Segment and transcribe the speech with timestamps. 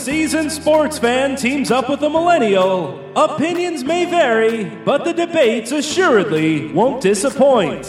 [0.00, 6.72] Seasoned sports fan teams up with a millennial, opinions may vary, but the debates assuredly
[6.72, 7.86] won't disappoint.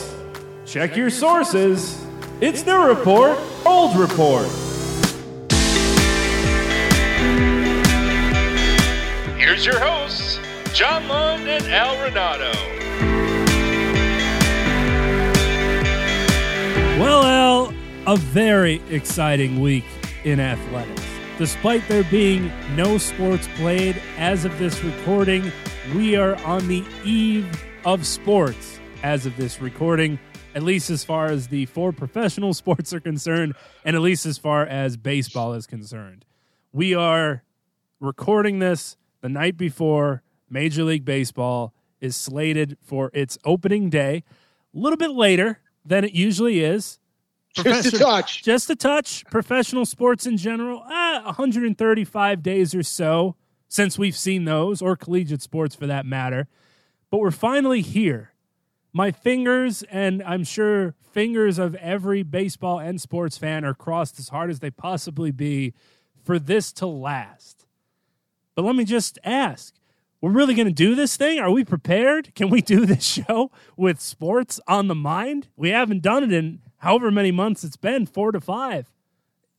[0.65, 2.05] Check your sources.
[2.41, 4.45] It's new report, old report.
[9.37, 10.37] Here's your hosts,
[10.73, 12.53] John Lund and Al Renauto.
[16.99, 17.73] Well, Al,
[18.05, 19.85] a very exciting week
[20.25, 21.00] in athletics.
[21.41, 25.51] Despite there being no sports played as of this recording,
[25.95, 30.19] we are on the eve of sports as of this recording,
[30.53, 34.37] at least as far as the four professional sports are concerned, and at least as
[34.37, 36.25] far as baseball is concerned.
[36.71, 37.43] We are
[37.99, 44.23] recording this the night before Major League Baseball is slated for its opening day,
[44.75, 46.99] a little bit later than it usually is.
[47.53, 48.43] Just a touch.
[48.43, 49.25] Just a touch.
[49.25, 53.35] Professional sports in general, ah, 135 days or so
[53.67, 56.47] since we've seen those, or collegiate sports for that matter.
[57.09, 58.33] But we're finally here.
[58.91, 64.27] My fingers, and I'm sure fingers of every baseball and sports fan, are crossed as
[64.29, 65.73] hard as they possibly be
[66.21, 67.65] for this to last.
[68.55, 69.73] But let me just ask
[70.19, 71.39] we're really going to do this thing?
[71.39, 72.35] Are we prepared?
[72.35, 75.47] Can we do this show with sports on the mind?
[75.55, 78.91] We haven't done it in however many months it's been, four to five.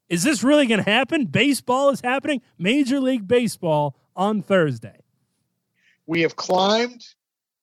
[0.08, 1.24] Is this really going to happen?
[1.24, 2.42] Baseball is happening.
[2.58, 4.98] Major League Baseball on Thursday.
[6.06, 7.06] We have climbed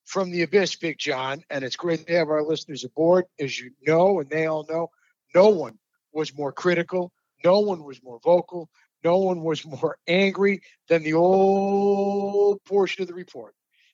[0.06, 3.26] from the abyss, Big John, and it's great to have our listeners aboard.
[3.40, 4.90] As you know, and they all know,
[5.36, 5.78] no one
[6.12, 7.12] was more critical,
[7.44, 8.70] no one was more vocal,
[9.04, 13.54] no one was more angry than the old portion of the report.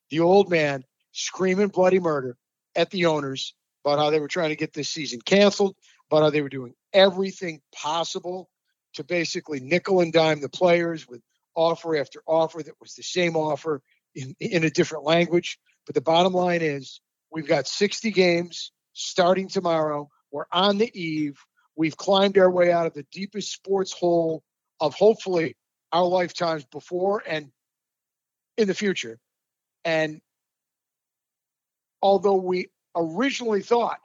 [0.09, 2.37] The old man screaming bloody murder
[2.75, 3.53] at the owners
[3.85, 5.75] about how they were trying to get this season canceled,
[6.09, 8.49] about how they were doing everything possible
[8.95, 11.21] to basically nickel and dime the players with
[11.55, 13.81] offer after offer that was the same offer
[14.15, 15.59] in, in a different language.
[15.85, 16.99] But the bottom line is
[17.31, 20.09] we've got 60 games starting tomorrow.
[20.31, 21.37] We're on the eve.
[21.75, 24.43] We've climbed our way out of the deepest sports hole
[24.79, 25.55] of hopefully
[25.91, 27.51] our lifetimes before and
[28.57, 29.19] in the future.
[29.83, 30.21] And
[32.01, 33.99] although we originally thought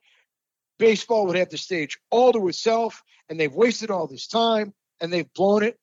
[0.78, 5.12] baseball would have the stage all to itself and they've wasted all this time and
[5.12, 5.78] they've blown it,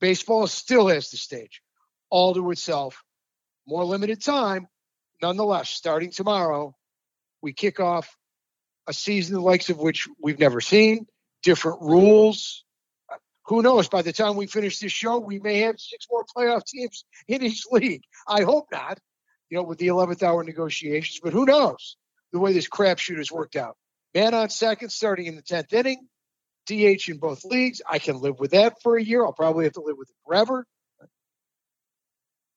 [0.00, 1.62] baseball still has the stage
[2.10, 3.02] all to itself.
[3.66, 4.68] More limited time.
[5.22, 6.76] Nonetheless, starting tomorrow,
[7.40, 8.14] we kick off
[8.86, 11.06] a season the likes of which we've never seen,
[11.42, 12.64] different rules,
[13.46, 13.88] who knows?
[13.88, 17.42] By the time we finish this show, we may have six more playoff teams in
[17.42, 18.02] each league.
[18.28, 18.98] I hope not,
[19.50, 21.96] you know, with the 11th hour negotiations, but who knows
[22.36, 23.76] the way this crapshoot has worked out.
[24.14, 26.06] Man on second, starting in the 10th inning,
[26.66, 27.80] DH in both leagues.
[27.88, 29.24] I can live with that for a year.
[29.24, 30.66] I'll probably have to live with it forever.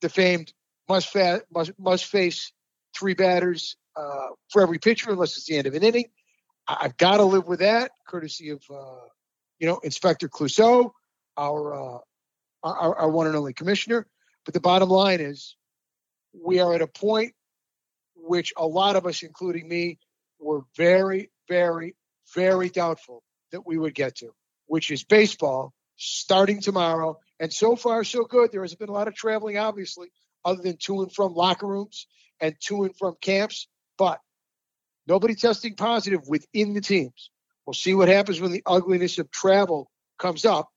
[0.01, 0.53] The famed
[0.87, 2.51] must, fa- must, must face
[2.97, 6.05] three batters uh, for every pitcher unless it's the end of an inning.
[6.67, 8.61] I- have got to live with that, courtesy of.
[8.69, 9.07] Uh,
[9.59, 10.91] you know, Inspector Clouseau,
[11.37, 11.99] our, uh,
[12.63, 14.07] our, our one and only commissioner.
[14.45, 15.55] But the bottom line is,
[16.33, 17.33] we are at a point
[18.21, 19.99] which a lot of us, including me,
[20.39, 21.95] were very, very,
[22.35, 24.29] very doubtful that we would get to,
[24.67, 27.17] which is baseball starting tomorrow.
[27.39, 28.51] And so far, so good.
[28.51, 30.09] There has been a lot of traveling, obviously,
[30.45, 32.07] other than to and from locker rooms
[32.39, 34.19] and to and from camps, but
[35.07, 37.31] nobody testing positive within the teams.
[37.65, 40.69] We'll see what happens when the ugliness of travel comes up,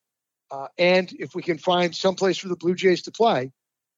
[0.50, 3.52] uh, and if we can find some place for the Blue Jays to play.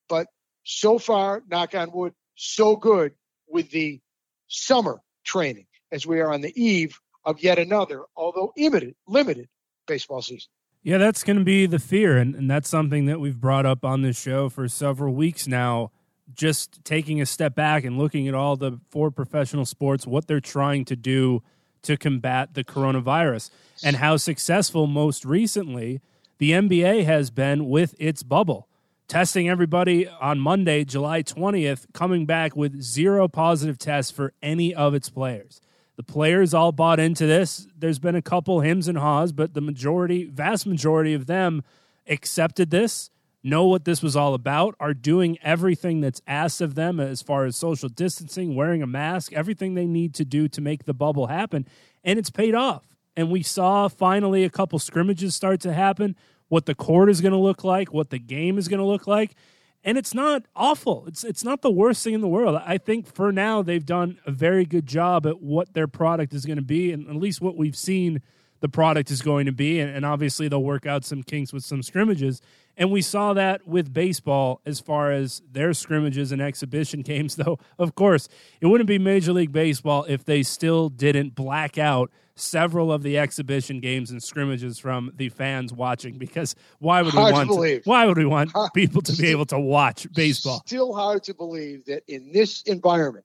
[0.09, 0.27] But
[0.65, 3.12] so far, knock on wood, so good
[3.54, 4.00] with the
[4.48, 9.48] summer training as we are on the eve of yet another, although limited, limited
[9.86, 10.51] baseball season.
[10.83, 13.84] Yeah, that's going to be the fear, and, and that's something that we've brought up
[13.84, 15.92] on this show for several weeks now.
[16.34, 20.41] Just taking a step back and looking at all the four professional sports, what they're
[20.41, 21.42] trying to do
[21.83, 23.51] to combat the coronavirus
[23.84, 26.01] and how successful most recently
[26.39, 28.68] the NBA has been with its bubble.
[29.15, 34.93] Testing everybody on Monday, July 20th, coming back with zero positive tests for any of
[34.93, 35.61] its players.
[35.95, 37.69] The players all bought into this.
[37.78, 41.63] There's been a couple hims and haws, but the majority, vast majority of them
[42.09, 43.09] accepted this.
[43.45, 47.45] know what this was all about, are doing everything that's asked of them as far
[47.45, 51.28] as social distancing, wearing a mask, everything they need to do to make the bubble
[51.28, 51.69] happen.
[52.03, 52.97] And it's paid off.
[53.16, 56.16] And we saw finally a couple scrimmages start to happen,
[56.48, 59.06] what the court is going to look like, what the game is going to look
[59.06, 59.34] like.
[59.82, 61.04] And it's not awful.
[61.06, 62.60] It's it's not the worst thing in the world.
[62.64, 66.46] I think for now they've done a very good job at what their product is
[66.46, 68.22] going to be, and at least what we've seen
[68.60, 69.80] the product is going to be.
[69.80, 72.41] And, and obviously they'll work out some kinks with some scrimmages.
[72.76, 77.59] And we saw that with baseball as far as their scrimmages and exhibition games, though,
[77.78, 78.28] of course,
[78.60, 83.16] it wouldn't be Major League Baseball if they still didn't black out several of the
[83.16, 87.80] exhibition games and scrimmages from the fans watching because why would hard we want to
[87.80, 90.60] to, why would we want people to be able to watch baseball?
[90.66, 93.24] Still hard to believe that in this environment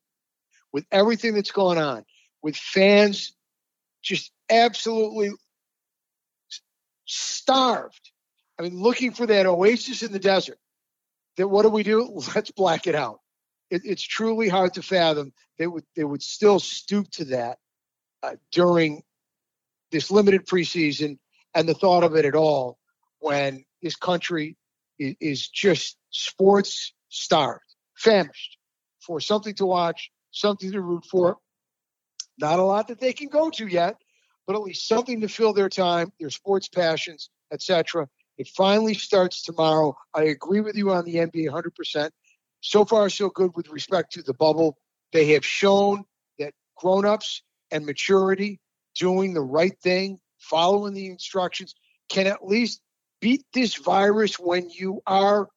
[0.71, 2.05] with everything that's going on
[2.43, 3.33] with fans
[4.03, 5.31] just absolutely
[7.05, 8.08] starved
[8.59, 10.59] I mean, looking for that oasis in the desert.
[11.37, 12.21] That what do we do?
[12.35, 13.19] Let's black it out.
[13.69, 17.57] It, it's truly hard to fathom they would they would still stoop to that
[18.23, 19.03] uh, during
[19.91, 21.17] this limited preseason
[21.55, 22.77] and the thought of it at all
[23.19, 24.57] when this country
[24.97, 27.63] is, is just sports starved,
[27.95, 28.57] famished
[28.99, 31.37] for something to watch, something to root for.
[32.37, 33.95] Not a lot that they can go to yet,
[34.47, 38.07] but at least something to fill their time, their sports passions, etc.
[38.39, 39.97] It finally starts tomorrow.
[40.13, 42.09] I agree with you on the NBA 100%.
[42.61, 44.77] So far, so good with respect to the bubble.
[45.11, 46.05] They have shown
[46.39, 48.61] that grown-ups and maturity,
[48.95, 51.75] doing the right thing, following the instructions,
[52.07, 52.79] can at least
[53.19, 55.49] beat this virus when you are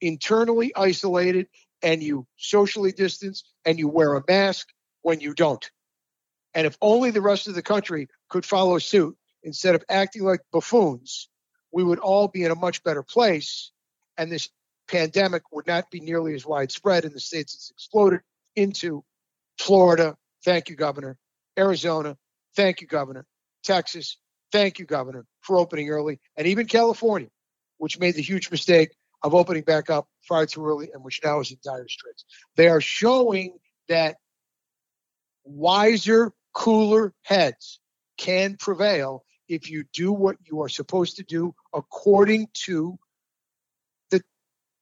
[0.00, 1.46] internally isolated
[1.82, 4.68] and you socially distance and you wear a mask
[5.02, 5.70] when you don't.
[6.54, 10.40] And if only the rest of the country could follow suit instead of acting like
[10.50, 11.28] buffoons,
[11.74, 13.72] we would all be in a much better place
[14.16, 14.48] and this
[14.88, 18.20] pandemic would not be nearly as widespread in the states it's exploded
[18.54, 19.02] into
[19.58, 21.18] Florida, thank you, Governor,
[21.58, 22.16] Arizona,
[22.54, 23.26] thank you, Governor,
[23.64, 24.18] Texas,
[24.52, 27.28] thank you, Governor, for opening early, and even California,
[27.78, 28.90] which made the huge mistake
[29.24, 32.24] of opening back up far too early and which now is in dire straits.
[32.56, 34.16] They are showing that
[35.44, 37.80] wiser, cooler heads
[38.16, 42.98] can prevail if you do what you are supposed to do according to
[44.10, 44.22] the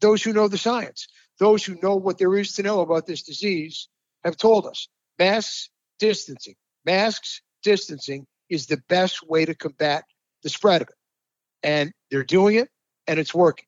[0.00, 3.22] those who know the science, those who know what there is to know about this
[3.22, 3.88] disease
[4.24, 4.88] have told us.
[5.18, 6.54] Masks, distancing,
[6.84, 10.04] masks, distancing is the best way to combat
[10.42, 10.94] the spread of it.
[11.62, 12.68] And they're doing it
[13.06, 13.66] and it's working.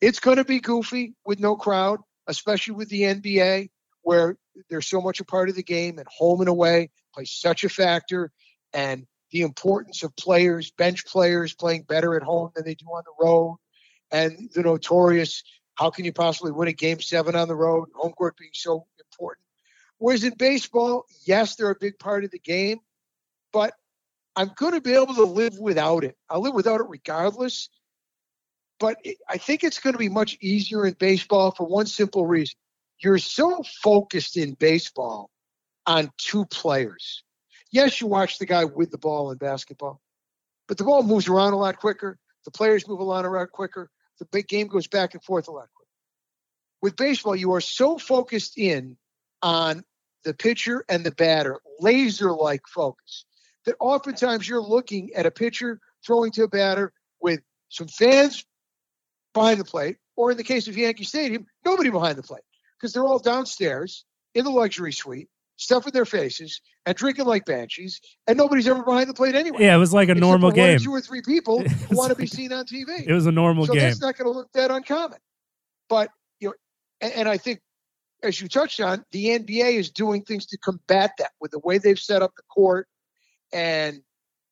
[0.00, 3.70] It's going to be goofy with no crowd, especially with the NBA,
[4.02, 4.36] where
[4.68, 7.68] they're so much a part of the game and home and away plays such a
[7.68, 8.30] factor.
[8.72, 13.02] And the importance of players, bench players playing better at home than they do on
[13.04, 13.56] the road,
[14.10, 15.42] and the notorious
[15.74, 18.86] how can you possibly win a game seven on the road, home court being so
[18.98, 19.44] important.
[19.98, 22.78] Whereas in baseball, yes, they're a big part of the game,
[23.52, 23.74] but
[24.36, 26.16] I'm going to be able to live without it.
[26.28, 27.68] I'll live without it regardless.
[28.78, 28.98] But
[29.28, 32.56] I think it's going to be much easier in baseball for one simple reason.
[32.98, 35.30] You're so focused in baseball
[35.86, 37.23] on two players
[37.74, 40.00] Yes, you watch the guy with the ball in basketball,
[40.68, 42.20] but the ball moves around a lot quicker.
[42.44, 43.90] The players move a lot around quicker.
[44.20, 45.90] The big game goes back and forth a lot quicker.
[46.82, 48.96] With baseball, you are so focused in
[49.42, 49.82] on
[50.22, 53.24] the pitcher and the batter, laser like focus,
[53.66, 57.40] that oftentimes you're looking at a pitcher throwing to a batter with
[57.70, 58.44] some fans
[59.32, 62.44] behind the plate, or in the case of Yankee Stadium, nobody behind the plate
[62.78, 68.00] because they're all downstairs in the luxury suite stuffing their faces and drinking like banshees,
[68.26, 69.58] and nobody's ever behind the plate anyway.
[69.60, 70.78] Yeah, it was like a normal game.
[70.78, 73.06] two or three people who want to be seen on TV.
[73.06, 73.80] It was a normal so game.
[73.80, 75.18] So that's not going to look that uncommon.
[75.88, 76.54] But you know,
[77.00, 77.60] and, and, I think,
[78.22, 81.78] as you touched on, the NBA is doing things to combat that with the way
[81.78, 82.88] they've set up the court
[83.52, 84.00] and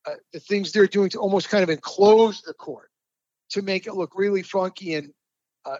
[0.06, 2.90] uh, the things they're doing to almost kind of enclose the court
[3.50, 5.12] to make it look really funky and
[5.64, 5.76] uh,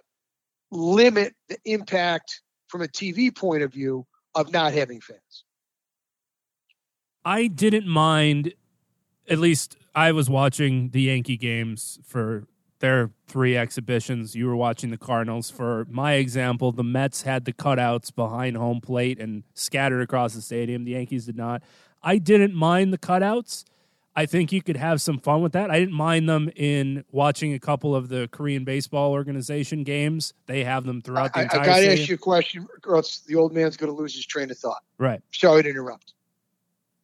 [0.71, 5.45] limit the impact from a TV point of view of not having fans.
[7.25, 8.55] I didn't mind,
[9.29, 12.47] at least I was watching the Yankee games for
[12.81, 14.35] their three exhibitions.
[14.35, 15.51] You were watching the Cardinals.
[15.51, 20.43] For my example, the Mets had the cutouts behind home plate and scattered across the
[20.43, 20.85] stadium.
[20.85, 21.63] The Yankees did not.
[22.03, 23.65] I didn't mind the cutouts.
[24.15, 25.71] I think you could have some fun with that.
[25.71, 30.35] I didn't mind them in watching a couple of the Korean Baseball Organization games.
[30.47, 31.61] They have them throughout the I, entire.
[31.61, 34.15] I got to ask you a question, or else the old man's going to lose
[34.15, 34.83] his train of thought.
[34.99, 35.23] Right.
[35.33, 36.13] Sorry to interrupt.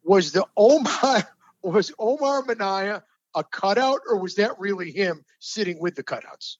[0.04, 1.22] Was the Omar
[1.62, 3.02] was Omar Minaya
[3.34, 6.56] a cutout, or was that really him sitting with the cutouts?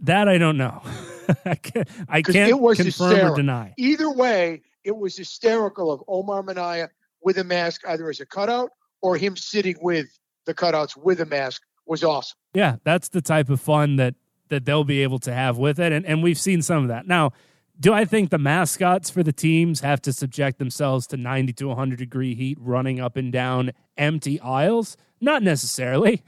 [0.00, 0.82] That I don't know.
[1.44, 3.32] I can't, I can't it was confirm hysterical.
[3.32, 3.74] or deny.
[3.76, 6.90] Either way, it was hysterical of Omar Minaya
[7.22, 8.70] with a mask, either as a cutout
[9.02, 10.06] or him sitting with
[10.46, 12.36] the cutouts with a mask was awesome.
[12.54, 14.14] Yeah, that's the type of fun that
[14.48, 17.06] that they'll be able to have with it, and and we've seen some of that.
[17.06, 17.32] Now,
[17.80, 21.68] do I think the mascots for the teams have to subject themselves to 90 to
[21.68, 24.96] 100 degree heat running up and down empty aisles?
[25.20, 26.22] Not necessarily.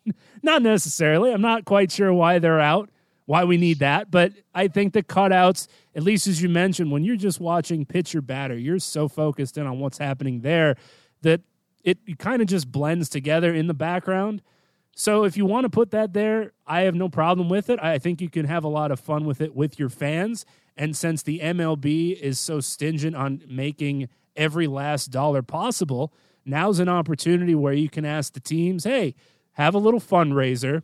[0.42, 1.32] not necessarily.
[1.32, 2.90] I'm not quite sure why they're out,
[3.26, 7.04] why we need that, but I think the cutouts, at least as you mentioned, when
[7.04, 10.76] you're just watching pitcher batter, you're so focused in on what's happening there
[11.22, 11.40] that
[11.84, 14.42] it, kind of just blends together in the background.
[14.96, 17.78] So if you want to put that there, I have no problem with it.
[17.82, 20.46] I think you can have a lot of fun with it with your fans.
[20.76, 26.12] And since the MLB is so stingent on making every last dollar possible,
[26.44, 29.14] now's an opportunity where you can ask the teams, hey,
[29.52, 30.82] have a little fundraiser.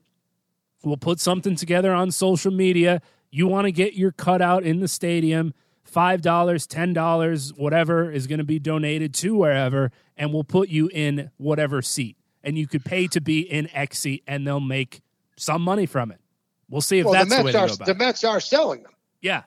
[0.85, 3.02] We'll put something together on social media.
[3.30, 5.54] You want to get your cutout in the stadium.
[5.90, 11.30] $5, $10, whatever is going to be donated to wherever, and we'll put you in
[11.37, 12.16] whatever seat.
[12.42, 15.02] And you could pay to be in X seat, and they'll make
[15.37, 16.20] some money from it.
[16.68, 17.99] We'll see if well, that's the the, Mets way to are go about the it.
[17.99, 18.92] Mets are selling them.
[19.20, 19.42] Yeah.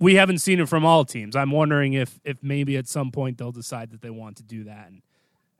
[0.00, 1.36] We haven't seen it from all teams.
[1.36, 4.64] I'm wondering if if maybe at some point they'll decide that they want to do
[4.64, 4.88] that.
[4.88, 5.02] And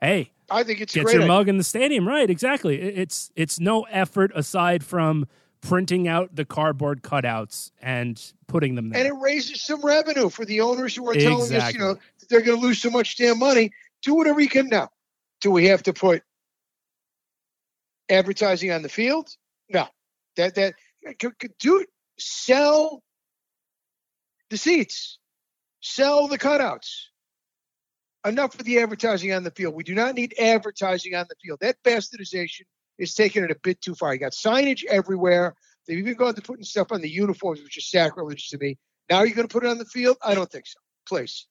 [0.01, 1.33] hey, I think it's get great your idea.
[1.33, 2.29] mug in the stadium, right?
[2.29, 2.81] Exactly.
[2.81, 5.27] It's it's no effort aside from
[5.61, 8.99] printing out the cardboard cutouts and putting them there.
[8.99, 12.29] and it raises some revenue for the owners who are telling us, you know, that
[12.29, 13.71] they're going to lose so much damn money.
[14.01, 14.89] Do whatever you can now.
[15.41, 16.23] Do we have to put
[18.09, 19.29] advertising on the field?
[19.69, 19.87] No.
[20.37, 20.75] That that
[21.59, 21.85] do
[22.17, 23.03] sell
[24.49, 25.19] the seats,
[25.81, 27.05] sell the cutouts.
[28.25, 29.73] Enough with the advertising on the field.
[29.73, 31.59] We do not need advertising on the field.
[31.61, 32.63] That bastardization
[32.99, 34.13] is taking it a bit too far.
[34.13, 35.55] You got signage everywhere.
[35.87, 38.77] They've even gone to putting stuff on the uniforms, which is sacrilege to me.
[39.09, 40.17] Now you're going to put it on the field?
[40.21, 40.79] I don't think so.
[41.07, 41.47] Please.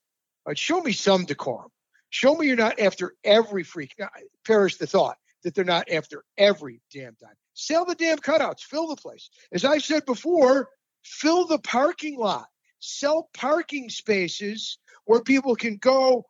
[0.46, 1.70] Right, show me some decorum.
[2.10, 3.94] Show me you're not after every freak.
[4.00, 4.06] Uh,
[4.46, 7.34] perish the thought that they're not after every damn time.
[7.54, 8.60] Sell the damn cutouts.
[8.60, 9.28] Fill the place.
[9.52, 10.68] As I said before,
[11.02, 12.46] fill the parking lot.
[12.78, 16.24] Sell parking spaces where people can go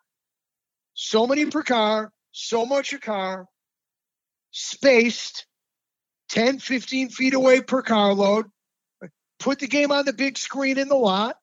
[0.95, 3.47] so many per car, so much a car,
[4.51, 5.47] spaced
[6.31, 8.47] 10, 15 feet away per car load.
[9.39, 11.37] Put the game on the big screen in the lot,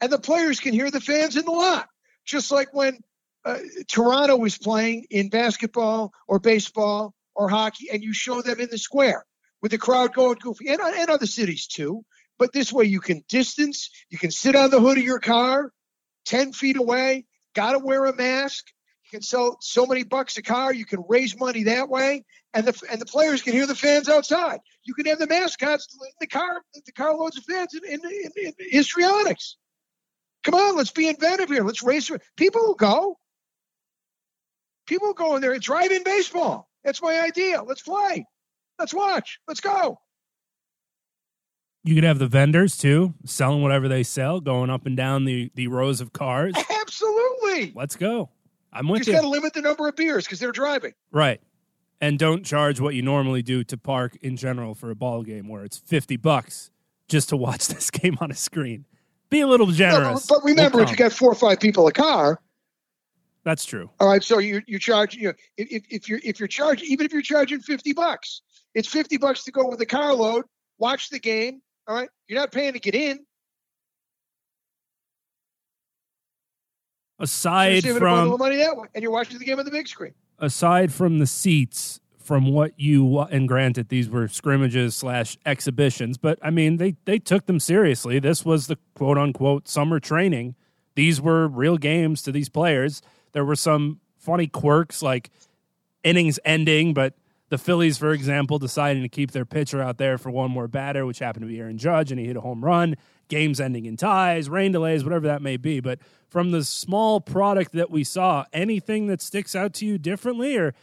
[0.00, 1.88] and the players can hear the fans in the lot.
[2.26, 2.98] Just like when
[3.44, 8.68] uh, Toronto was playing in basketball or baseball or hockey, and you show them in
[8.70, 9.24] the square
[9.62, 12.04] with the crowd going goofy, and, and other cities too.
[12.38, 15.72] But this way, you can distance, you can sit on the hood of your car
[16.26, 17.24] 10 feet away,
[17.54, 18.66] got to wear a mask.
[19.10, 20.70] You can sell so many bucks a car.
[20.74, 24.06] You can raise money that way, and the and the players can hear the fans
[24.06, 24.60] outside.
[24.84, 28.00] You can have the mascots in the car, the car loads of fans in, in,
[28.04, 29.56] in, in histrionics.
[30.44, 31.64] Come on, let's be inventive here.
[31.64, 33.18] Let's raise people will go.
[34.86, 36.68] People will go in there and drive in baseball.
[36.84, 37.62] That's my idea.
[37.62, 38.26] Let's play.
[38.78, 39.40] Let's watch.
[39.48, 40.00] Let's go.
[41.82, 45.50] you could have the vendors too, selling whatever they sell, going up and down the,
[45.54, 46.54] the rows of cars.
[46.80, 47.72] Absolutely.
[47.74, 48.28] Let's go.
[48.72, 49.14] I'm with Just you.
[49.14, 50.92] got to limit the number of beers because they're driving.
[51.10, 51.40] Right.
[52.00, 55.48] And don't charge what you normally do to park in general for a ball game
[55.48, 56.70] where it's 50 bucks
[57.08, 58.84] just to watch this game on a screen.
[59.30, 60.26] Be a little No, generous.
[60.26, 62.40] but remember, We'll if you got four or five people a car,
[63.44, 63.90] That's true.
[64.00, 64.22] all right.
[64.22, 67.12] So you you charge you know if, if- if you're if you're charging even if
[67.12, 68.40] you're charging fifty bucks,
[68.74, 70.44] it's fifty bucks to go with a car load,
[70.78, 71.60] watch the game.
[71.88, 73.18] All right, you're not paying to get in.
[73.18, 73.24] So
[77.04, 80.14] you're Aside from money that way, and you're watching the game on the big screen.
[80.38, 86.38] aside from the seats from what you and granted these were scrimmages slash exhibitions but
[86.42, 88.18] i mean they they took them seriously.
[88.18, 90.54] This was the quote unquote summer training.
[90.94, 93.02] These were real games to these players.
[93.32, 95.30] There were some funny quirks like
[96.04, 97.14] innings ending but
[97.48, 101.06] the phillies for example deciding to keep their pitcher out there for one more batter
[101.06, 102.94] which happened to be aaron judge and he hit a home run
[103.28, 107.72] games ending in ties rain delays whatever that may be but from the small product
[107.72, 110.74] that we saw anything that sticks out to you differently or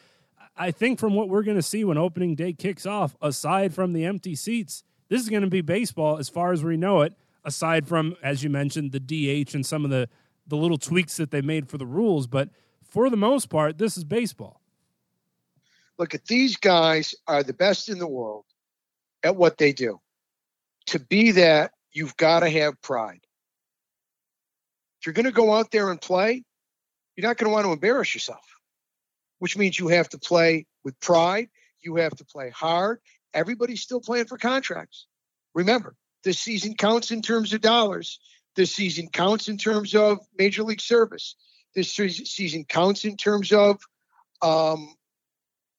[0.58, 3.92] I think from what we're going to see when opening day kicks off, aside from
[3.92, 7.14] the empty seats, this is going to be baseball as far as we know it.
[7.44, 10.10] Aside from, as you mentioned, the DH and some of the
[10.48, 12.50] the little tweaks that they made for the rules, but
[12.88, 14.62] for the most part, this is baseball.
[15.98, 18.46] Look at these guys are the best in the world
[19.24, 20.00] at what they do.
[20.88, 23.22] To be that, you've got to have pride.
[25.00, 26.44] If you're going to go out there and play,
[27.16, 28.46] you're not going to want to embarrass yourself,
[29.40, 31.48] which means you have to play with pride.
[31.82, 33.00] You have to play hard.
[33.34, 35.08] Everybody's still playing for contracts.
[35.54, 38.20] Remember, this season counts in terms of dollars.
[38.56, 41.36] This season counts in terms of major league service.
[41.76, 43.80] This season counts in terms of,
[44.42, 44.94] um,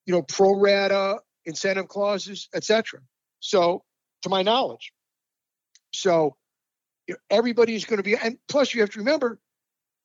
[0.07, 3.01] you know, pro rata incentive clauses, etc.
[3.41, 3.83] So,
[4.23, 4.93] to my knowledge,
[5.97, 6.37] so
[7.07, 9.39] you know, everybody is going to be, and plus you have to remember,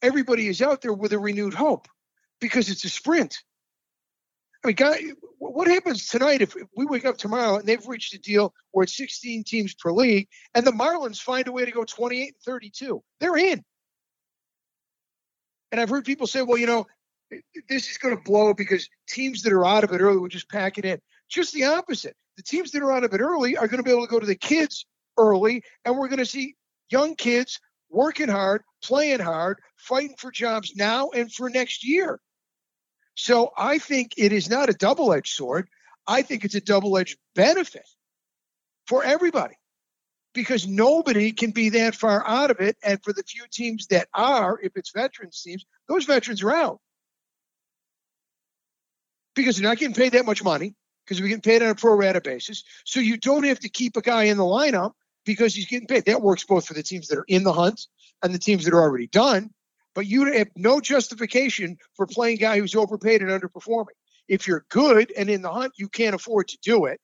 [0.02, 1.88] everybody is out there with a renewed hope
[2.40, 3.38] because it's a sprint.
[4.64, 5.00] I mean, guy,
[5.40, 8.96] what happens tonight if we wake up tomorrow and they've reached a deal where it's
[8.96, 13.04] 16 teams per league and the Marlins find a way to go 28 and 32?
[13.20, 13.64] They're in.
[15.72, 16.86] And I've heard people say, well, you know,
[17.70, 20.50] this is going to blow because teams that are out of it early will just
[20.50, 21.00] pack it in.
[21.30, 22.16] Just the opposite.
[22.38, 24.20] The teams that are out of it early are going to be able to go
[24.20, 24.86] to the kids
[25.18, 26.56] early, and we're going to see
[26.90, 32.20] young kids working hard, playing hard, fighting for jobs now and for next year.
[33.16, 35.68] So I think it is not a double edged sword.
[36.08, 37.88] I think it's a double edged benefit
[38.88, 39.56] for everybody
[40.34, 42.78] because nobody can be that far out of it.
[42.84, 46.80] And for the few teams that are, if it's veterans teams, those veterans are out
[49.36, 50.74] because they're not getting paid that much money
[51.06, 52.64] because we're getting paid on a pro rata basis.
[52.86, 54.94] So you don't have to keep a guy in the lineup
[55.26, 56.06] because he's getting paid.
[56.06, 57.88] That works both for the teams that are in the hunt
[58.24, 59.52] and the teams that are already done.
[59.94, 63.88] But you have no justification for playing a guy who's overpaid and underperforming.
[64.28, 67.00] If you're good and in the hunt, you can't afford to do it.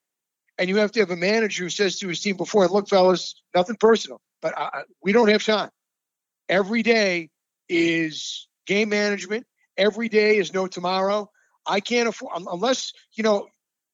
[0.58, 3.42] And you have to have a manager who says to his team before, look, fellas,
[3.54, 5.70] nothing personal, but I, we don't have time.
[6.50, 7.30] Every day
[7.70, 9.46] is game management.
[9.78, 11.30] Every day is no tomorrow.
[11.68, 13.48] I can't afford, unless, you know,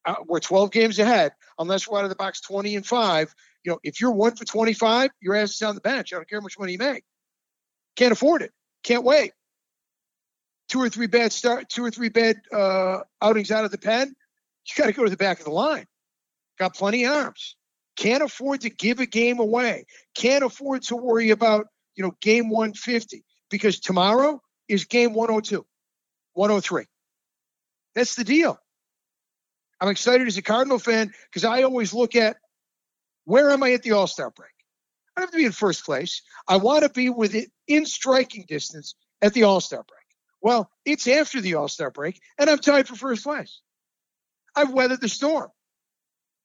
[0.06, 3.36] uh, we're 12 games ahead, unless we're out of the box 20 and 5.
[3.64, 6.12] You know, if you're one for 25, your ass is on the bench.
[6.12, 7.04] I don't care how much money you make.
[7.96, 8.52] Can't afford it.
[8.84, 9.32] Can't wait.
[10.70, 14.08] Two or three bad start, two or three bad uh, outings out of the pen.
[14.08, 15.86] You got to go to the back of the line.
[16.58, 17.56] Got plenty of arms.
[17.96, 19.86] Can't afford to give a game away.
[20.16, 25.66] Can't afford to worry about you know game 150 because tomorrow is game 102,
[26.34, 26.86] 103.
[27.94, 28.58] That's the deal.
[29.80, 32.38] I'm excited as a Cardinal fan because I always look at
[33.26, 34.50] where am I at the All Star break?
[35.16, 36.22] I don't have to be in first place.
[36.48, 40.00] I want to be within in striking distance at the All Star break.
[40.42, 43.62] Well, it's after the All Star break, and I'm tied for first place.
[44.56, 45.50] I've weathered the storm.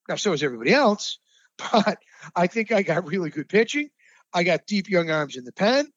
[0.08, 1.18] Now, so is everybody else,
[1.72, 1.98] but
[2.34, 3.90] I think I got really good pitching.
[4.32, 5.88] I got deep young arms in the pen.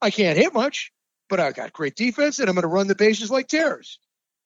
[0.00, 0.92] I can't hit much,
[1.28, 3.98] but I got great defense, and I'm going to run the bases like terrors.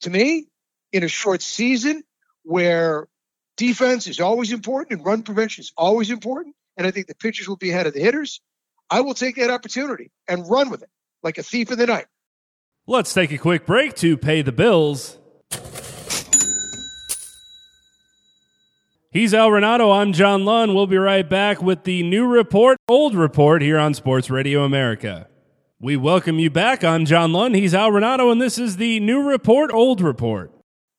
[0.03, 0.49] To me,
[0.92, 2.03] in a short season
[2.42, 3.09] where
[3.57, 7.49] defense is always important and run prevention is always important, and I think the pitchers
[7.49, 8.40] will be ahead of the hitters,
[8.90, 10.90] I will take that opportunity and run with it
[11.23, 12.07] like a thief in the night.
[12.87, 15.19] Let's take a quick break to pay the bills.
[19.11, 19.99] He's Al Renauto.
[19.99, 20.75] I'm John Lund.
[20.75, 25.27] We'll be right back with the new report, old report here on Sports Radio America.
[25.81, 26.85] We welcome you back.
[26.85, 27.57] I'm John Lund.
[27.57, 30.53] He's Al Renauto, and this is the new report, old report.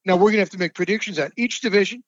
[0.03, 2.03] Now, we're going to have to make predictions on each division.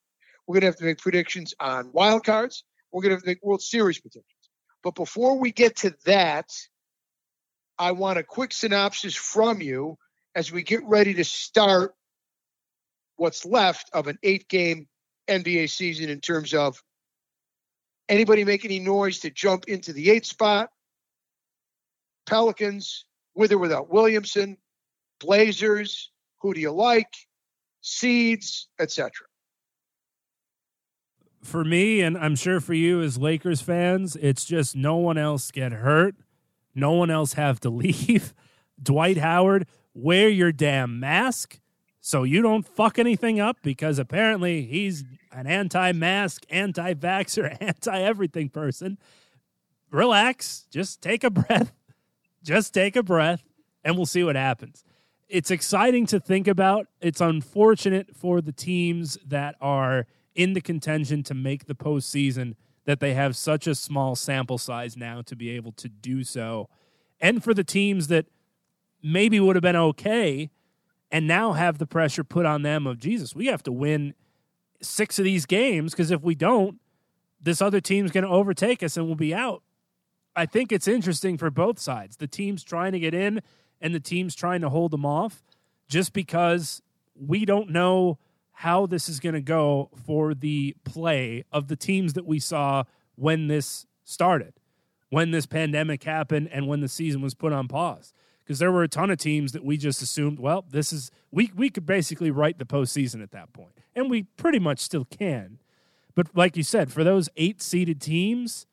[0.50, 2.64] We're going to have to make predictions on wild cards.
[2.92, 4.50] We're going to have to make World Series predictions.
[4.82, 6.50] But before we get to that,
[7.78, 10.00] I want a quick synopsis from you
[10.34, 11.94] as we get ready to start
[13.18, 14.88] what's left of an eight game
[15.30, 16.82] NBA season in terms of
[18.10, 20.72] anybody make any noise to jump into the eight spot?
[22.26, 24.58] Pelicans, with or without Williamson,
[25.20, 26.10] Blazers,
[26.42, 27.14] who do you like?
[27.82, 29.12] Seeds, etc.
[31.42, 35.52] For me, and I'm sure for you as Lakers fans, it's just no one else
[35.52, 36.16] get hurt,
[36.76, 38.34] no one else have to leave.
[38.82, 41.60] Dwight Howard, wear your damn mask
[42.02, 48.02] so you don't fuck anything up because apparently he's an anti mask, anti vaxxer, anti
[48.02, 48.98] everything person.
[49.92, 51.72] Relax, just take a breath,
[52.44, 53.44] just take a breath,
[53.84, 54.84] and we'll see what happens.
[55.28, 56.88] It's exciting to think about.
[57.02, 60.08] It's unfortunate for the teams that are
[60.40, 64.96] in the contention to make the postseason that they have such a small sample size
[64.96, 66.70] now to be able to do so.
[67.20, 68.26] And for the teams that
[69.04, 70.50] maybe would have been okay
[71.12, 74.14] and now have the pressure put on them of Jesus, we have to win
[74.82, 76.80] six of these games because if we don't,
[77.42, 79.62] this other team's going to overtake us and we'll be out.
[80.38, 82.16] I think it's interesting for both sides.
[82.16, 83.42] The teams trying to get in
[83.82, 85.44] and the teams trying to hold them off
[85.90, 86.82] just because
[87.14, 88.20] we don't know
[88.60, 92.84] how this is going to go for the play of the teams that we saw
[93.16, 94.52] when this started,
[95.10, 98.84] when this pandemic happened and when the season was put on pause because there were
[98.84, 102.32] a ton of teams that we just assumed, well, this is we we could basically
[102.32, 105.60] write the postseason at that point, and we pretty much still can.
[106.14, 108.66] But like you said, for those eight seeded teams,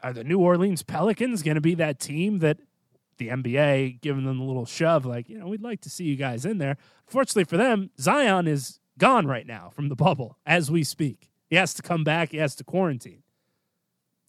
[0.00, 2.58] are the New Orleans Pelicans going to be that team that
[3.18, 6.16] the NBA giving them a little shove, like, you know, we'd like to see you
[6.16, 6.76] guys in there.
[7.06, 11.30] Fortunately for them, Zion is gone right now from the bubble as we speak.
[11.48, 13.22] He has to come back, he has to quarantine.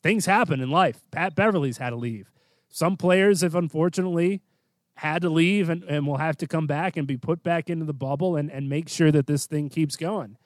[0.03, 1.01] Things happen in life.
[1.11, 2.31] Pat Beverley's had to leave.
[2.69, 4.41] Some players have unfortunately
[4.95, 7.85] had to leave and, and will have to come back and be put back into
[7.85, 10.37] the bubble and, and make sure that this thing keeps going.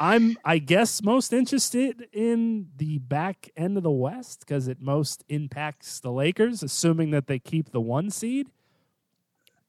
[0.00, 5.24] I'm, I guess, most interested in the back end of the West because it most
[5.28, 8.48] impacts the Lakers, assuming that they keep the one seed.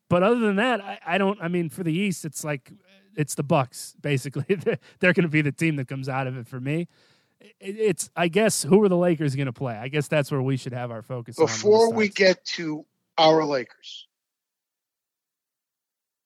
[0.07, 1.37] But other than that, I, I don't.
[1.41, 2.71] I mean, for the East, it's like
[3.17, 4.45] it's the Bucks basically.
[4.55, 6.87] They're going to be the team that comes out of it for me.
[7.59, 9.75] It's, I guess, who are the Lakers going to play?
[9.75, 11.35] I guess that's where we should have our focus.
[11.37, 12.85] Before we get to
[13.17, 14.07] our Lakers,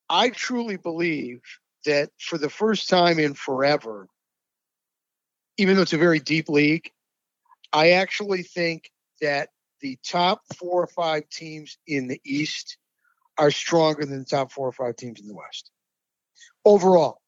[0.09, 1.41] I truly believe
[1.85, 4.07] that for the first time in forever,
[5.57, 6.91] even though it's a very deep league,
[7.71, 9.49] I actually think that
[9.81, 12.77] the top four or five teams in the East
[13.37, 15.71] are stronger than the top four or five teams in the West.
[16.63, 17.21] Overall,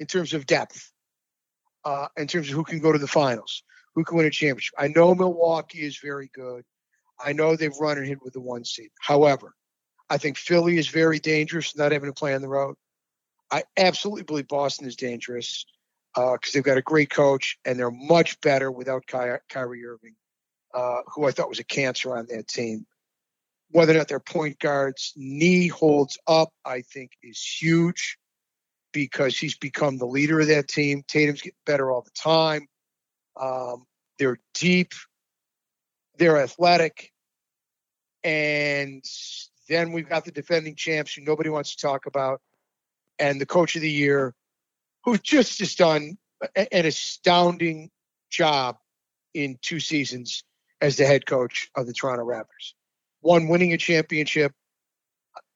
[0.00, 0.92] in terms of depth,
[1.84, 3.62] uh, in terms of who can go to the finals,
[3.94, 4.74] who can win a championship.
[4.78, 6.64] I know Milwaukee is very good.
[7.24, 8.90] I know they've run and hit with the one seed.
[9.00, 9.54] However,
[10.10, 12.76] I think Philly is very dangerous, not having to play on the road.
[13.50, 15.64] I absolutely believe Boston is dangerous
[16.14, 20.14] because uh, they've got a great coach and they're much better without Ky- Kyrie Irving,
[20.74, 22.86] uh, who I thought was a cancer on that team.
[23.70, 28.16] Whether or not their point guard's knee holds up, I think is huge
[28.92, 31.02] because he's become the leader of that team.
[31.06, 32.66] Tatum's getting better all the time.
[33.38, 33.84] Um,
[34.18, 34.92] they're deep,
[36.16, 37.12] they're athletic,
[38.24, 39.04] and
[39.68, 42.40] then we've got the defending champs who nobody wants to talk about
[43.18, 44.34] and the coach of the year,
[45.04, 46.18] who just has done
[46.56, 47.90] an astounding
[48.30, 48.76] job
[49.34, 50.44] in two seasons
[50.80, 52.74] as the head coach of the Toronto Raptors.
[53.20, 54.52] One winning a championship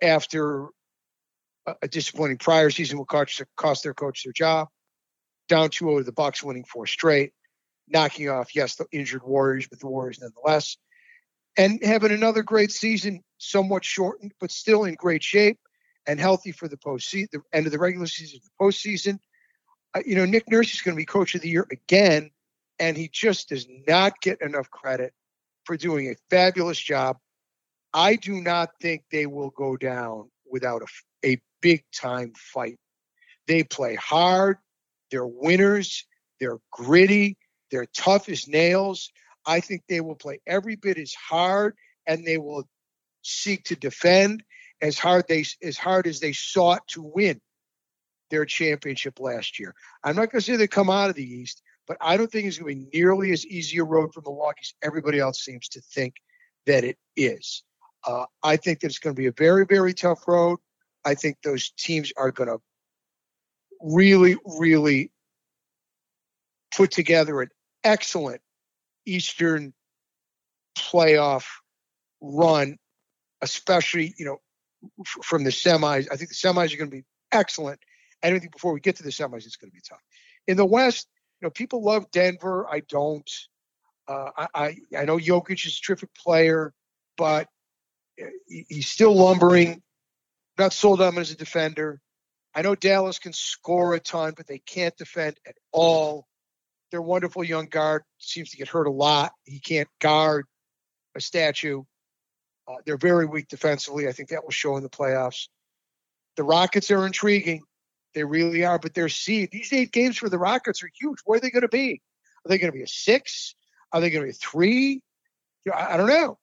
[0.01, 0.69] after
[1.83, 4.69] a disappointing prior season will cost, their coach their job.
[5.49, 7.33] Down 2 0 the Bucks winning four straight,
[7.89, 10.77] knocking off, yes, the injured Warriors, but the Warriors nonetheless.
[11.57, 15.59] And having another great season, somewhat shortened, but still in great shape
[16.11, 19.21] and healthy for the postseason, the end of the regular season, the postseason.
[19.95, 22.33] Uh, you know, Nick Nurse is going to be coach of the year again,
[22.81, 25.13] and he just does not get enough credit
[25.63, 27.17] for doing a fabulous job.
[27.95, 32.81] I do not think they will go down without a, a big time fight.
[33.47, 34.59] They play hard,
[35.13, 36.05] they're winners,
[36.41, 37.37] they're gritty,
[37.71, 39.13] they're tough as nails.
[39.47, 42.65] I think they will play every bit as hard and they will
[43.23, 44.43] seek to defend
[44.83, 47.41] as hard they as hard as they sought to win
[48.31, 49.75] their championship last year.
[50.05, 52.47] I'm not going to say they come out of the East, but I don't think
[52.47, 55.69] it's going to be nearly as easy a road for Milwaukee as everybody else seems
[55.71, 56.15] to think
[56.67, 57.65] that it is.
[58.07, 60.59] Uh, I think that it's going to be a very, very tough road.
[61.05, 62.59] I think those teams are going to
[63.83, 65.11] really, really
[66.75, 67.49] put together an
[67.85, 68.41] excellent
[69.07, 69.73] Eastern
[70.79, 71.45] playoff
[72.21, 72.77] run,
[73.43, 74.39] especially, you know,
[75.23, 76.09] from the semis.
[76.11, 77.81] I think the semis are going to be excellent.
[78.23, 80.01] I think before we get to the semis, it's going to be tough.
[80.47, 81.09] In the West,
[81.41, 82.67] you know, people love Denver.
[82.69, 83.31] I don't.
[84.07, 86.73] Uh, I, I, I know Jokic is a terrific player,
[87.17, 87.49] but
[88.47, 89.83] he's still lumbering.
[90.59, 92.01] Not sold on him as a defender.
[92.55, 96.27] I know Dallas can score a ton, but they can't defend at all.
[96.91, 99.33] Their wonderful young guard seems to get hurt a lot.
[99.45, 100.47] He can't guard
[101.15, 101.85] a statue.
[102.69, 104.09] Uh, they're very weak defensively.
[104.09, 105.49] I think that will show in the playoffs.
[106.37, 107.63] The Rockets are intriguing.
[108.15, 111.19] They really are, but their seed, these eight games for the Rockets are huge.
[111.25, 112.01] Where are they going to be?
[112.45, 113.55] Are they going to be a six?
[113.93, 115.03] Are they going to be a three?
[115.65, 116.39] You know, I, I don't know.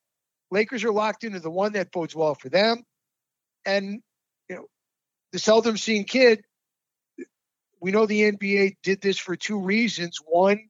[0.50, 2.84] Lakers are locked into the one that bodes well for them.
[3.66, 4.02] And,
[4.48, 4.64] you know,
[5.32, 6.42] the seldom seen kid,
[7.80, 10.18] we know the NBA did this for two reasons.
[10.24, 10.68] One,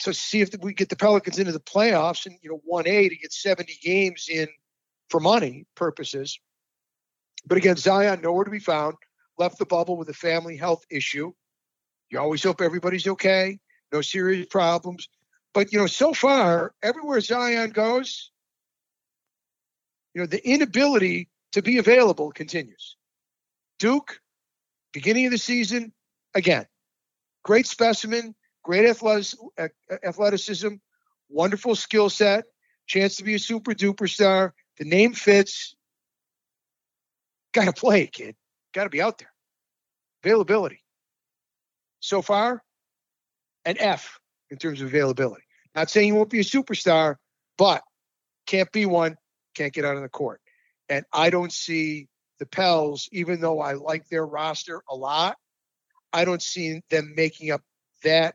[0.00, 3.16] to see if we get the Pelicans into the playoffs and, you know, 1A to
[3.16, 4.48] get 70 games in
[5.08, 6.38] for money purposes.
[7.46, 8.96] But again, Zion nowhere to be found.
[9.38, 11.32] Left the bubble with a family health issue.
[12.10, 13.58] You always hope everybody's okay,
[13.92, 15.08] no serious problems.
[15.52, 18.30] But you know, so far, everywhere Zion goes,
[20.14, 22.96] you know, the inability to be available continues.
[23.78, 24.20] Duke,
[24.92, 25.92] beginning of the season,
[26.34, 26.66] again,
[27.42, 30.74] great specimen, great athleticism,
[31.28, 32.44] wonderful skill set,
[32.86, 34.54] chance to be a super duper star.
[34.78, 35.76] The name fits.
[37.52, 38.34] Got to play, kid.
[38.72, 39.32] Got to be out there.
[40.24, 40.82] Availability.
[42.00, 42.62] So far,
[43.64, 44.18] an F
[44.50, 45.44] in terms of availability.
[45.74, 47.16] Not saying he won't be a superstar,
[47.56, 47.82] but
[48.46, 49.16] can't be one,
[49.54, 50.40] can't get out on the court.
[50.88, 55.36] And I don't see the Pels, even though I like their roster a lot,
[56.12, 57.62] I don't see them making up
[58.02, 58.34] that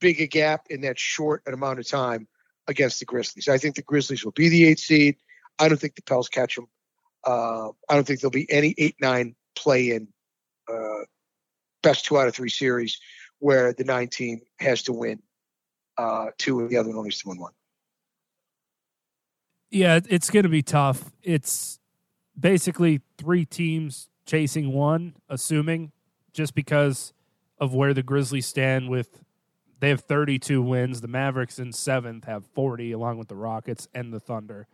[0.00, 2.28] big a gap in that short an amount of time
[2.66, 3.48] against the Grizzlies.
[3.48, 5.16] I think the Grizzlies will be the eight seed.
[5.58, 6.68] I don't think the Pels catch them.
[7.24, 10.08] Uh, I don't think there'll be any eight nine play in
[10.72, 11.04] uh,
[11.82, 12.98] best two out of three series
[13.40, 15.20] where the nine team has to win
[15.96, 17.52] uh, two and the other one only has to win one.
[19.70, 21.10] Yeah, it's going to be tough.
[21.22, 21.78] It's
[22.38, 25.92] basically three teams chasing one, assuming
[26.32, 27.12] just because
[27.58, 29.22] of where the Grizzlies stand with
[29.80, 31.00] they have 32 wins.
[31.00, 34.66] The Mavericks in seventh have 40, along with the Rockets and the Thunder.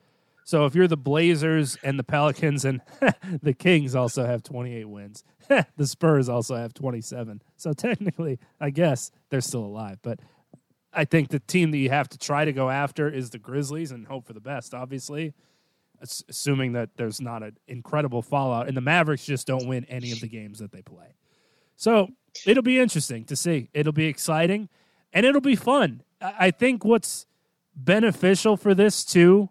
[0.44, 2.82] So if you're the Blazers and the Pelicans and
[3.42, 5.24] the Kings also have 28 wins,
[5.76, 7.42] the Spurs also have 27.
[7.56, 9.98] So technically, I guess they're still alive.
[10.02, 10.20] But
[10.92, 13.90] I think the team that you have to try to go after is the Grizzlies
[13.90, 15.32] and hope for the best, obviously,
[16.00, 18.68] assuming that there's not an incredible fallout.
[18.68, 21.14] And the Mavericks just don't win any of the games that they play.
[21.76, 22.08] So
[22.46, 23.70] it'll be interesting to see.
[23.72, 24.68] It'll be exciting
[25.14, 26.02] and it'll be fun.
[26.20, 27.26] I think what's
[27.74, 29.48] beneficial for this too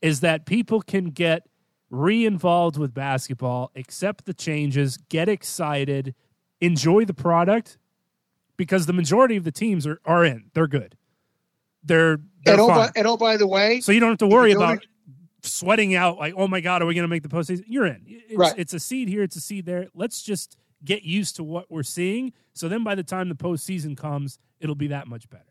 [0.00, 1.46] is that people can get
[1.90, 6.14] re-involved with basketball, accept the changes, get excited,
[6.60, 7.78] enjoy the product
[8.56, 10.50] because the majority of the teams are, are in.
[10.54, 10.96] They're good.
[11.82, 12.76] They're, they're and, oh, fine.
[12.76, 14.84] by, and oh, by the way, so you don't have to worry about
[15.42, 17.64] sweating out like, oh my god, are we going to make the postseason?
[17.66, 18.02] You're in.
[18.06, 18.54] It's, right.
[18.56, 19.22] it's a seed here.
[19.22, 19.88] It's a seed there.
[19.94, 22.32] Let's just get used to what we're seeing.
[22.52, 25.44] So then, by the time the postseason comes, it'll be that much better.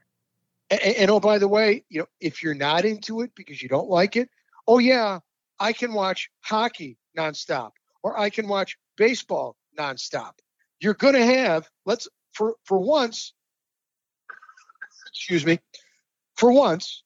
[0.70, 3.70] And, and, oh, by the way, you know, if you're not into it because you
[3.70, 4.30] don't like it,
[4.68, 5.20] oh yeah,
[5.60, 7.72] I can watch hockey nonstop,
[8.02, 10.34] or I can watch baseball nonstop.
[10.80, 13.34] You're going to have let's for for once.
[15.08, 15.60] Excuse me.
[16.36, 17.04] For once,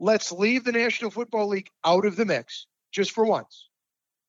[0.00, 3.68] let's leave the National Football League out of the mix just for once,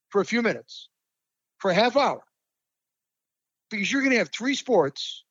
[0.10, 0.89] for a few minutes,
[1.60, 2.22] for a half hour,
[3.72, 5.24] because you're going to have three sports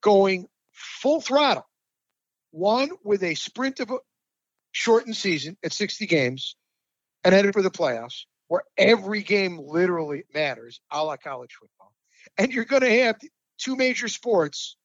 [0.00, 0.46] going
[0.78, 1.66] full throttle.
[2.50, 3.98] One with a sprint of a
[4.72, 6.56] shortened season at 60 games
[7.24, 11.92] and headed for the playoffs, where every game literally matters, a la college football.
[12.38, 13.16] And you're going to have
[13.58, 14.76] two major sports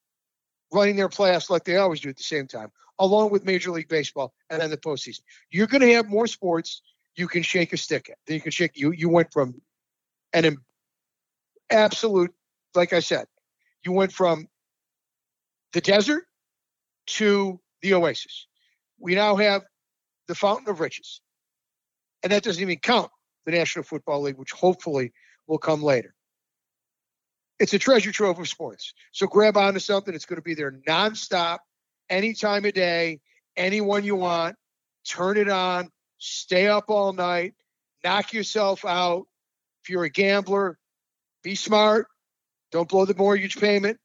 [0.71, 3.88] running their playoffs like they always do at the same time, along with Major League
[3.88, 5.21] Baseball and then the postseason.
[5.51, 6.82] You're going to have more sports
[7.15, 8.17] you can shake a stick at.
[8.34, 8.71] You can shake.
[8.75, 9.62] You you went from
[10.34, 10.58] an
[11.69, 12.34] absolute,
[12.73, 13.25] like I said,
[13.84, 14.47] you went from
[15.73, 16.23] the desert
[17.05, 18.47] to the oasis.
[18.99, 19.63] We now have
[20.27, 21.21] the fountain of riches.
[22.23, 23.12] And that doesn't even count
[23.45, 25.12] the National Football League, which hopefully
[25.47, 26.13] will come later.
[27.59, 28.93] It's a treasure trove of sports.
[29.12, 30.13] So grab onto something.
[30.13, 31.59] It's going to be there nonstop,
[32.09, 33.19] any time of day,
[33.57, 34.55] anyone you want.
[35.07, 37.55] Turn it on, stay up all night,
[38.03, 39.25] knock yourself out.
[39.83, 40.77] If you're a gambler,
[41.43, 42.07] be smart.
[42.71, 43.99] Don't blow the mortgage payment.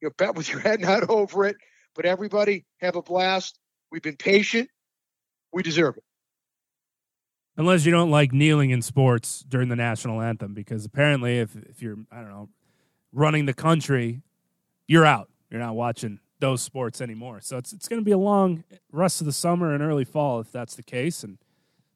[0.00, 1.56] You bet with your head not over it.
[1.94, 3.58] But everybody have a blast.
[3.90, 4.68] We've been patient.
[5.52, 6.04] We deserve it.
[7.56, 11.82] Unless you don't like kneeling in sports during the national anthem, because apparently, if if
[11.82, 12.48] you're I don't know
[13.12, 14.22] running the country,
[14.86, 15.28] you're out.
[15.50, 17.40] You're not watching those sports anymore.
[17.40, 20.40] So it's it's going to be a long rest of the summer and early fall
[20.40, 21.38] if that's the case, and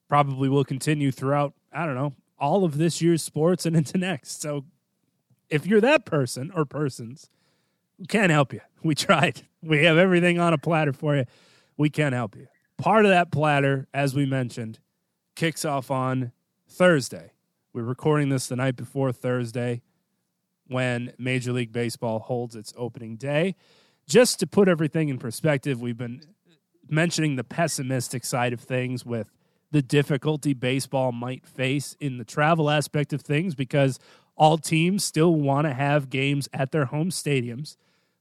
[0.09, 1.55] probably will continue throughout.
[1.73, 4.41] I don't know all of this year's sports and into next.
[4.43, 4.65] So
[5.49, 7.31] if you're that person or persons
[8.09, 8.61] can't help you.
[8.85, 9.41] We tried.
[9.63, 11.25] We have everything on a platter for you.
[11.79, 12.49] We can't help you.
[12.77, 14.79] Part of that platter, as we mentioned,
[15.35, 16.33] kicks off on
[16.69, 17.33] Thursday.
[17.73, 19.81] We're recording this the night before Thursday
[20.67, 23.55] when Major League Baseball holds its opening day.
[24.07, 26.21] Just to put everything in perspective, we've been
[26.89, 29.31] mentioning the pessimistic side of things with
[29.71, 33.99] the difficulty baseball might face in the travel aspect of things because
[34.37, 37.77] all teams still want to have games at their home stadiums.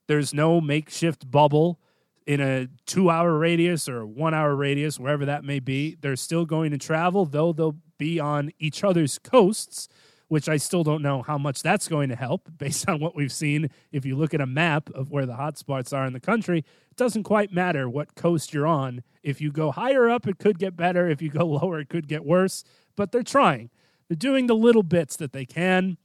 [0.08, 1.80] There's no makeshift bubble
[2.26, 5.95] in a two hour radius or one hour radius, wherever that may be.
[5.99, 9.88] They're still going to travel, though they'll be on each other's coasts,
[10.28, 13.32] which I still don't know how much that's going to help based on what we've
[13.32, 13.69] seen.
[13.91, 16.97] If you look at a map of where the hotspots are in the country, it
[16.97, 19.04] doesn't quite matter what coast you're on.
[19.23, 21.10] If you go higher up, it could get better.
[21.10, 22.63] If you go lower, it could get worse.
[22.95, 23.69] But they're trying.
[24.08, 25.97] They're doing the little bits that they can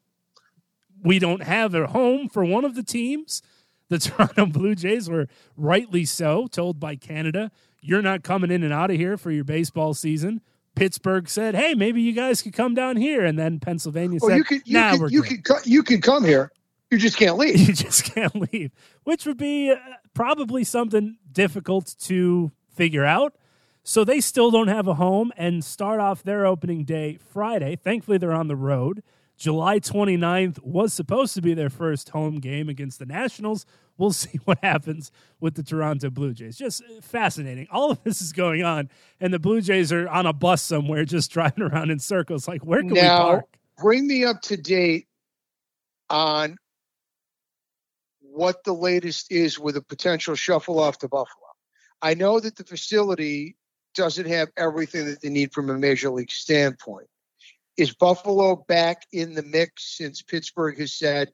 [1.02, 3.42] we don't have a home for one of the teams.
[3.88, 8.72] The Toronto Blue Jays were rightly so told by Canada, you're not coming in and
[8.72, 10.40] out of here for your baseball season.
[10.74, 14.36] Pittsburgh said, "Hey, maybe you guys could come down here," and then Pennsylvania oh, said,
[14.36, 15.44] "You could, you nah, could, we're you good.
[15.44, 16.52] could, you could come here."
[16.90, 17.58] You just can't leave.
[17.68, 18.70] You just can't leave,
[19.04, 19.76] which would be uh,
[20.14, 23.34] probably something difficult to figure out.
[23.82, 27.76] So they still don't have a home and start off their opening day Friday.
[27.76, 29.02] Thankfully, they're on the road.
[29.38, 33.64] July 29th was supposed to be their first home game against the Nationals.
[33.96, 36.58] We'll see what happens with the Toronto Blue Jays.
[36.58, 37.68] Just uh, fascinating.
[37.70, 41.04] All of this is going on, and the Blue Jays are on a bus somewhere
[41.06, 42.48] just driving around in circles.
[42.48, 43.44] Like, where can now, we park?
[43.78, 45.06] Bring me up to date
[46.10, 46.56] on
[48.20, 51.46] what the latest is with a potential shuffle off to Buffalo.
[52.02, 53.56] I know that the facility
[53.94, 57.08] doesn't have everything that they need from a major league standpoint.
[57.78, 61.30] Is Buffalo back in the mix since Pittsburgh has said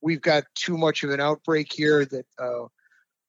[0.00, 2.66] we've got too much of an outbreak here that uh,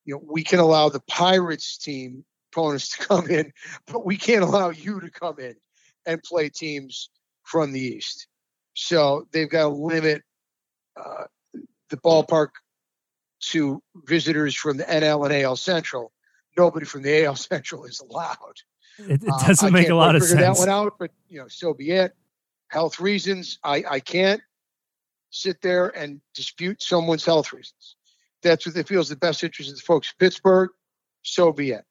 [0.05, 3.51] you know we can allow the Pirates team opponents to come in,
[3.87, 5.55] but we can't allow you to come in
[6.05, 7.09] and play teams
[7.43, 8.27] from the East.
[8.73, 10.21] So they've got to limit
[10.95, 11.25] uh,
[11.89, 12.49] the ballpark
[13.41, 16.11] to visitors from the NL and AL Central.
[16.57, 18.35] Nobody from the AL Central is allowed.
[18.97, 20.41] It, it doesn't uh, make a lot of sense.
[20.41, 22.13] that one out, but you know, so be it.
[22.69, 24.41] Health reasons, I, I can't
[25.31, 27.95] sit there and dispute someone's health reasons.
[28.41, 30.69] That's what they feel is the best interest of the folks Pittsburgh.
[31.23, 31.83] So be it.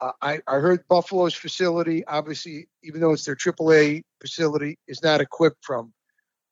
[0.00, 5.20] Uh, I, I heard Buffalo's facility, obviously, even though it's their AAA facility, is not
[5.20, 5.92] equipped from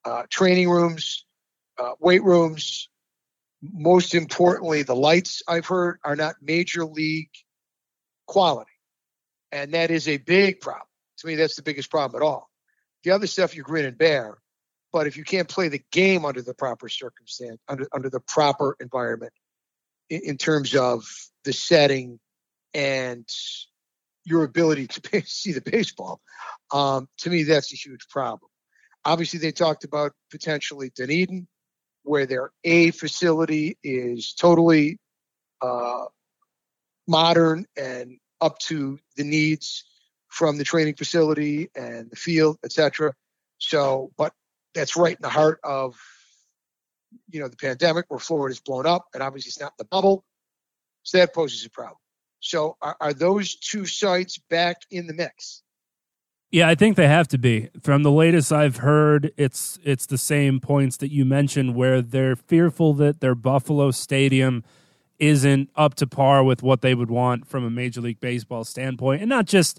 [0.04, 1.26] uh, training rooms,
[1.78, 2.88] uh, weight rooms.
[3.62, 7.30] Most importantly, the lights I've heard are not major league
[8.26, 8.70] quality.
[9.52, 10.86] And that is a big problem.
[11.18, 12.50] To me, that's the biggest problem at all.
[13.04, 14.38] The other stuff you grin and bear.
[14.92, 18.76] But if you can't play the game under the proper circumstance, under under the proper
[18.80, 19.32] environment,
[20.08, 21.04] in, in terms of
[21.44, 22.18] the setting
[22.72, 23.28] and
[24.24, 26.20] your ability to pay, see the baseball,
[26.72, 28.50] um, to me that's a huge problem.
[29.04, 31.46] Obviously, they talked about potentially Dunedin,
[32.04, 34.98] where their A facility is totally
[35.60, 36.04] uh,
[37.06, 39.84] modern and up to the needs
[40.34, 43.14] from the training facility and the field, etc.
[43.58, 44.32] So, but
[44.74, 45.94] that's right in the heart of
[47.30, 50.24] you know the pandemic where Florida's blown up, and obviously it's not the bubble,
[51.04, 51.98] so that poses a problem.
[52.40, 55.62] So, are, are those two sites back in the mix?
[56.50, 57.68] Yeah, I think they have to be.
[57.80, 62.34] From the latest I've heard, it's it's the same points that you mentioned where they're
[62.34, 64.64] fearful that their Buffalo stadium
[65.20, 69.22] isn't up to par with what they would want from a Major League Baseball standpoint.
[69.22, 69.78] And not just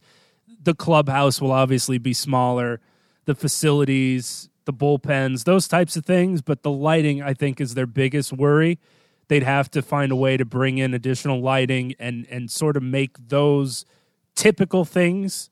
[0.62, 2.80] the clubhouse will obviously be smaller,
[3.26, 7.86] the facilities, the bullpens, those types of things, but the lighting I think is their
[7.86, 8.80] biggest worry.
[9.28, 12.84] They'd have to find a way to bring in additional lighting and and sort of
[12.84, 13.86] make those
[14.36, 15.50] typical things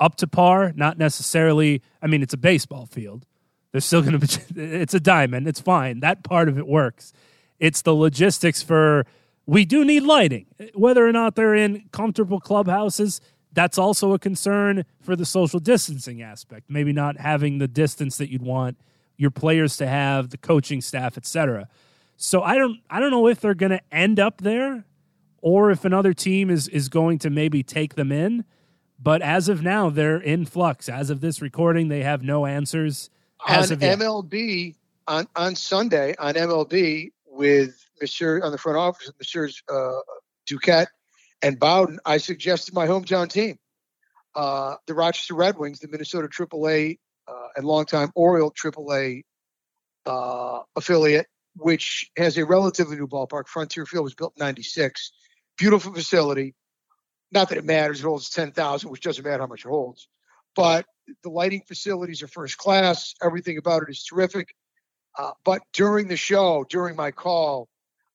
[0.00, 1.82] up to par, not necessarily.
[2.02, 3.26] I mean, it's a baseball field.
[3.72, 5.46] They're still going to be, it's a diamond.
[5.46, 6.00] It's fine.
[6.00, 7.12] That part of it works.
[7.58, 9.06] It's the logistics for,
[9.46, 10.46] we do need lighting.
[10.74, 13.20] Whether or not they're in comfortable clubhouses,
[13.56, 16.70] that's also a concern for the social distancing aspect.
[16.70, 18.78] Maybe not having the distance that you'd want
[19.16, 21.68] your players to have, the coaching staff, etc.
[22.16, 24.84] So I don't, I don't know if they're going to end up there
[25.40, 28.44] or if another team is, is going to maybe take them in
[28.98, 30.88] but as of now, they're in flux.
[30.88, 33.10] As of this recording, they have no answers.
[33.46, 34.74] As on MLB
[35.06, 40.00] on on Sunday on MLB with Monsieur on the front office, Monsieur uh,
[40.48, 40.86] Duquette
[41.42, 43.58] and Bowden, I suggested my hometown team,
[44.34, 49.22] uh, the Rochester Red Wings, the Minnesota AAA uh, and longtime Oriole AAA
[50.06, 53.48] uh, affiliate, which has a relatively new ballpark.
[53.48, 55.12] Frontier Field was built in '96.
[55.58, 56.54] Beautiful facility
[57.32, 60.08] not that it matters, it holds 10,000, which doesn't matter how much it holds.
[60.54, 60.86] But
[61.22, 63.14] the lighting facilities are first class.
[63.22, 64.54] Everything about it is terrific.
[65.18, 67.68] Uh, but during the show, during my call,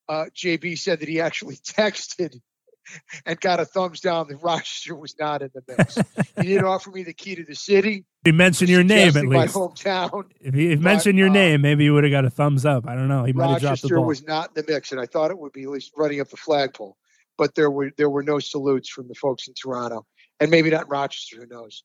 [0.07, 2.39] uh, JB said that he actually texted
[3.25, 5.97] and got a thumbs down that Rochester was not in the mix.
[6.37, 8.05] he didn't offer me the key to the city.
[8.23, 9.33] He mentioned your name at least.
[9.33, 10.25] My hometown.
[10.39, 12.87] If he but, mentioned your uh, name, maybe you would have got a thumbs up.
[12.87, 13.23] I don't know.
[13.23, 14.05] He might have dropped the ball.
[14.05, 16.29] was not in the mix, and I thought it would be at least running up
[16.29, 16.97] the flagpole
[17.41, 20.05] but there were there were no salutes from the folks in Toronto,
[20.39, 21.37] and maybe not in Rochester.
[21.37, 21.83] Who knows?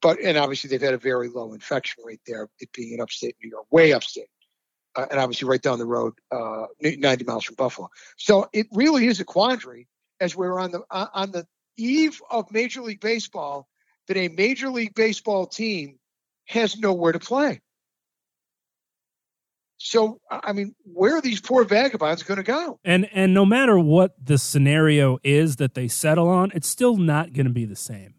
[0.00, 3.34] But and obviously they've had a very low infection rate there, it being in upstate
[3.42, 4.28] New York, way upstate,
[4.94, 7.88] uh, and obviously right down the road, uh, 90 miles from Buffalo.
[8.16, 9.88] So it really is a quandary
[10.22, 11.44] as we're on the uh, on the
[11.76, 13.66] eve of Major League Baseball
[14.06, 15.98] that a Major League Baseball team
[16.46, 17.60] has nowhere to play.
[19.78, 22.78] So I mean, where are these poor vagabonds going to go?
[22.84, 27.32] And and no matter what the scenario is that they settle on, it's still not
[27.32, 28.14] going to be the same.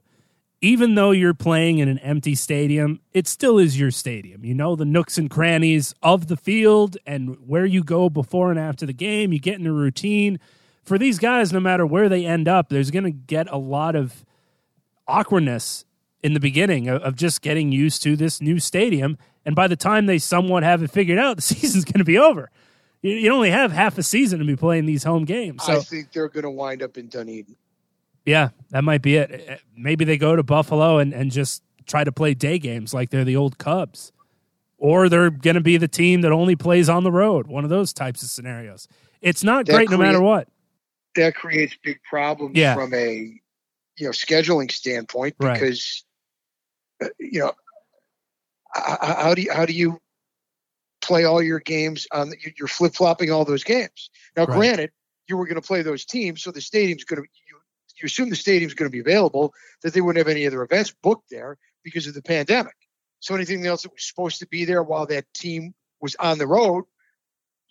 [0.64, 4.46] even though you're playing in an empty stadium, it still is your stadium.
[4.46, 8.58] You know the nooks and crannies of the field and where you go before and
[8.58, 9.34] after the game.
[9.34, 10.40] You get in a routine.
[10.84, 13.96] For these guys, no matter where they end up, there's going to get a lot
[13.96, 14.26] of
[15.08, 15.86] awkwardness
[16.22, 19.18] in the beginning of, of, just getting used to this new stadium.
[19.46, 22.18] And by the time they somewhat have it figured out, the season's going to be
[22.18, 22.50] over.
[23.02, 25.64] You, you, only have half a season to be playing these home games.
[25.64, 25.74] So.
[25.74, 27.56] I think they're going to wind up in Dunedin.
[28.26, 29.32] Yeah, that might be it.
[29.32, 32.94] Eh, eh, maybe they go to Buffalo and, and just try to play day games
[32.94, 34.14] like they're the old Cubs.
[34.78, 37.48] Or they're going to be the team that only plays on the road.
[37.48, 38.88] One of those types of scenarios.
[39.22, 40.48] It's not that great no matter what.
[41.16, 42.76] That creates big problems yeah.
[42.76, 43.40] from a
[43.98, 46.04] you know scheduling standpoint because
[47.02, 47.10] right.
[47.10, 47.54] uh, you know
[48.74, 50.00] how do you how do you
[51.02, 54.10] play all your games on the, you're flip flopping all those games.
[54.38, 54.56] Now, right.
[54.56, 54.92] granted,
[55.28, 57.30] you were going to play those teams, so the stadium's going to
[58.02, 60.94] you assume the stadium's going to be available, that they wouldn't have any other events
[61.04, 62.76] booked there because of the pandemic.
[63.20, 66.48] So anything else that was supposed to be there while that team was on the
[66.48, 66.84] road,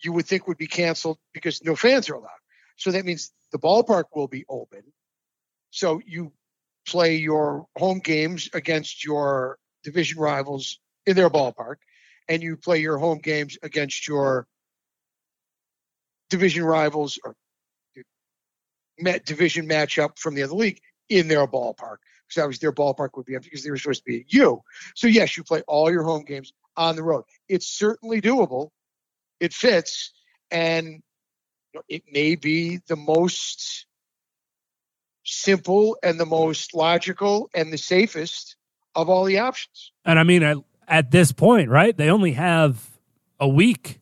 [0.01, 2.29] you would think would be canceled because no fans are allowed.
[2.75, 4.83] So that means the ballpark will be open.
[5.71, 6.31] So you
[6.87, 11.75] play your home games against your division rivals in their ballpark,
[12.27, 14.47] and you play your home games against your
[16.29, 17.35] division rivals or
[18.99, 21.97] met division matchup from the other league in their ballpark
[22.27, 24.61] because was their ballpark would be empty because they were supposed to be at you.
[24.95, 27.23] So yes, you play all your home games on the road.
[27.47, 28.69] It's certainly doable.
[29.39, 30.13] It fits,
[30.51, 31.01] and
[31.87, 33.85] it may be the most
[35.23, 38.55] simple and the most logical and the safest
[38.95, 39.91] of all the options.
[40.05, 40.57] And I mean, at,
[40.87, 41.95] at this point, right?
[41.95, 42.89] They only have
[43.39, 43.99] a week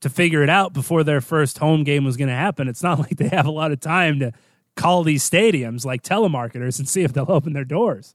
[0.00, 2.68] to figure it out before their first home game was going to happen.
[2.68, 4.32] It's not like they have a lot of time to
[4.76, 8.14] call these stadiums like telemarketers and see if they'll open their doors.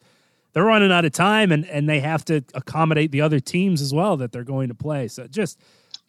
[0.54, 3.94] They're running out of time and, and they have to accommodate the other teams as
[3.94, 5.08] well that they're going to play.
[5.08, 5.60] So just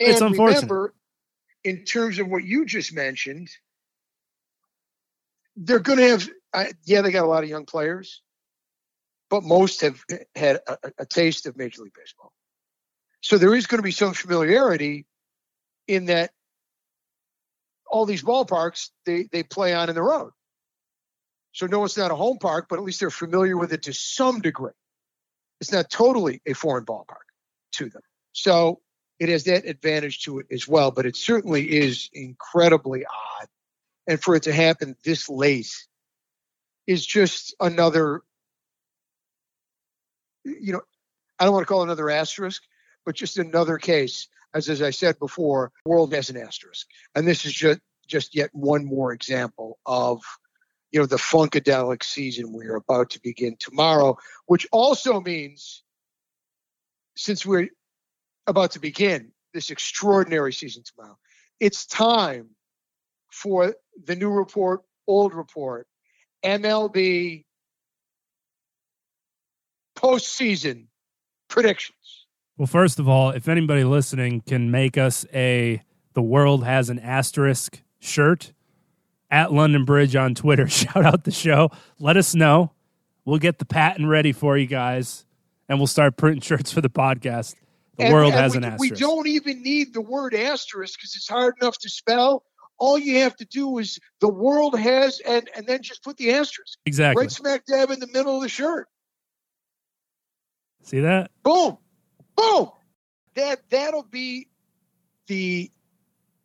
[0.01, 0.63] and it's unfortunate.
[0.63, 0.95] Remember,
[1.65, 3.49] in terms of what you just mentioned,
[5.57, 8.23] they're going to have, uh, yeah, they got a lot of young players,
[9.31, 10.03] but most have
[10.35, 12.33] had a, a taste of Major League Baseball.
[13.21, 15.07] So there is going to be some familiarity
[15.87, 16.33] in that
[17.87, 20.33] all these ballparks they, they play on in the road.
[21.53, 23.93] So no, it's not a home park, but at least they're familiar with it to
[23.93, 24.73] some degree.
[25.61, 27.29] It's not totally a foreign ballpark
[27.73, 28.03] to them.
[28.33, 28.81] So
[29.23, 33.49] it has that advantage to it as well, but it certainly is incredibly odd.
[34.09, 35.73] And for it to happen this late
[36.89, 38.23] is just another,
[40.43, 40.81] you know,
[41.39, 42.65] I don't want to call another asterisk,
[43.07, 46.89] but just another case as, as I said before, world has an asterisk.
[47.15, 50.21] And this is just, just yet one more example of,
[50.91, 55.85] you know, the funkadelic season we are about to begin tomorrow, which also means
[57.17, 57.69] since we're
[58.47, 61.17] about to begin this extraordinary season tomorrow,
[61.61, 62.51] it's time
[63.31, 63.75] for
[64.05, 65.87] the new report, old report,
[66.45, 67.45] MLB
[69.97, 70.87] postseason
[71.49, 72.27] predictions.
[72.57, 75.83] Well, first of all, if anybody listening can make us a
[76.15, 78.53] the world has an asterisk shirt
[79.31, 81.71] at London Bridge on Twitter, shout out the show.
[81.99, 82.73] Let us know.
[83.25, 85.25] We'll get the patent ready for you guys
[85.69, 87.55] and we'll start printing shirts for the podcast.
[88.03, 88.95] The and, world and has we, an asterisk.
[88.95, 92.45] We don't even need the word asterisk because it's hard enough to spell.
[92.79, 96.33] All you have to do is the world has, and and then just put the
[96.33, 96.79] asterisk.
[96.85, 97.23] Exactly.
[97.23, 98.89] Right smack dab in the middle of the shirt.
[100.83, 101.31] See that?
[101.45, 101.79] Boom.
[102.37, 102.71] Boom.
[103.35, 104.49] That that'll be
[105.29, 105.71] the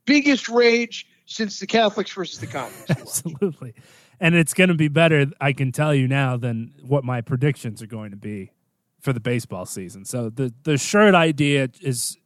[0.05, 2.91] biggest rage since the Catholics versus the Communists.
[2.91, 3.73] Absolutely.
[4.19, 7.81] And it's going to be better, I can tell you now, than what my predictions
[7.81, 8.51] are going to be
[8.99, 10.05] for the baseball season.
[10.05, 12.17] So the the shirt idea is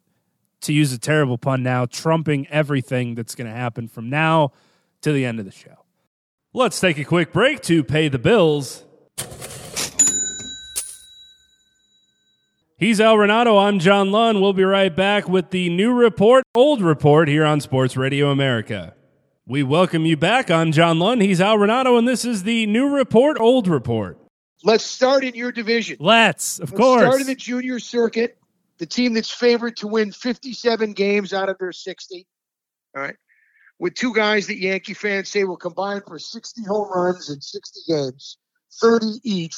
[0.61, 4.51] to use a terrible pun now, trumping everything that's going to happen from now
[5.01, 5.85] to the end of the show.
[6.53, 8.85] Let's take a quick break to pay the bills.
[12.77, 13.63] He's Al Renauto.
[13.63, 14.41] I'm John Lund.
[14.41, 18.95] We'll be right back with the new report, old report here on Sports Radio America.
[19.45, 20.49] We welcome you back.
[20.49, 21.21] I'm John Lund.
[21.21, 24.17] He's Al Renauto, and this is the new report, old report.
[24.63, 25.97] Let's start in your division.
[25.99, 27.01] Let's, of Let's course.
[27.01, 28.37] Start in the junior circuit.
[28.77, 32.27] The team that's favored to win 57 games out of their 60.
[32.95, 33.15] All right.
[33.79, 37.79] With two guys that Yankee fans say will combine for 60 home runs in 60
[37.87, 38.37] games,
[38.79, 39.55] 30 each.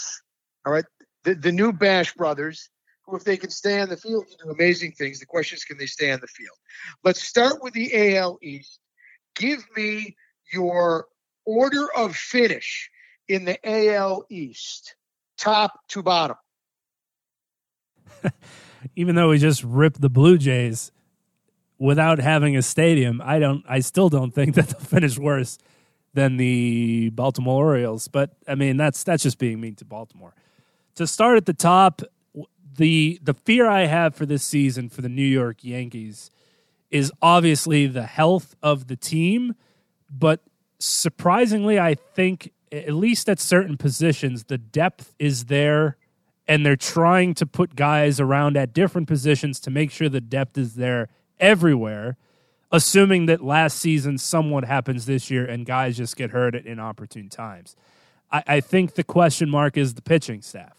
[0.65, 0.85] All right.
[1.23, 2.69] The, the new Bash brothers
[3.05, 5.19] who, if they can stay on the field, can do amazing things.
[5.19, 6.57] The question is, can they stay on the field?
[7.03, 8.79] Let's start with the AL East.
[9.35, 10.15] Give me
[10.53, 11.07] your
[11.45, 12.89] order of finish
[13.27, 14.95] in the AL East.
[15.37, 16.37] top to bottom.
[18.95, 20.91] Even though we just ripped the Blue Jays
[21.77, 23.63] without having a stadium, I don't.
[23.67, 25.57] I still don't think that they'll finish worse
[26.13, 28.07] than the Baltimore Orioles.
[28.07, 30.33] But I mean, that's that's just being mean to Baltimore.
[30.95, 32.01] To start at the top,
[32.75, 36.29] the the fear I have for this season for the New York Yankees
[36.91, 39.55] is obviously the health of the team,
[40.09, 40.41] but
[40.79, 45.97] surprisingly, I think at least at certain positions, the depth is there,
[46.47, 50.57] and they're trying to put guys around at different positions to make sure the depth
[50.57, 51.09] is there
[51.39, 52.17] everywhere.
[52.71, 57.29] Assuming that last season somewhat happens this year and guys just get hurt at inopportune
[57.29, 57.75] times.
[58.31, 60.73] I, I think the question mark is the pitching staff.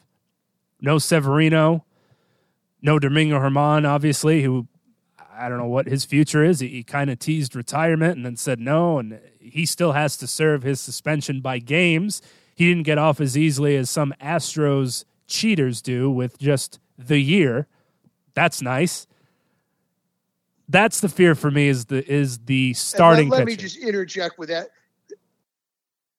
[0.81, 1.85] No Severino,
[2.83, 4.67] no Domingo Germán, obviously, who
[5.37, 6.61] I don't know what his future is.
[6.61, 10.27] He, he kind of teased retirement and then said no, and he still has to
[10.27, 12.23] serve his suspension by games.
[12.55, 17.67] He didn't get off as easily as some Astros cheaters do with just the year.
[18.35, 19.07] That's nice.
[20.69, 23.29] That's the fear for me is the is the starting.
[23.29, 24.69] let, let me just interject with that.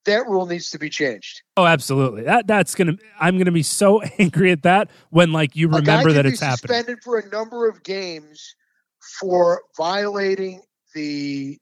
[0.04, 1.42] That rule needs to be changed.
[1.56, 2.22] Oh, absolutely.
[2.22, 2.96] That that's gonna.
[3.18, 6.76] I'm gonna be so angry at that when like you remember that it's happening.
[6.76, 8.54] Suspended for a number of games
[9.20, 10.62] for violating
[10.94, 11.58] the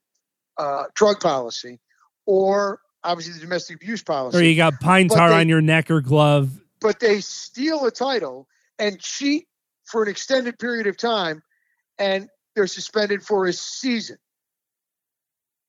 [0.58, 1.80] uh, drug policy
[2.26, 4.38] or obviously the domestic abuse policy.
[4.38, 6.50] Or you got pine tar they, on your neck or glove.
[6.80, 9.46] But they steal a title and cheat
[9.84, 11.42] for an extended period of time
[11.98, 14.16] and they're suspended for a season.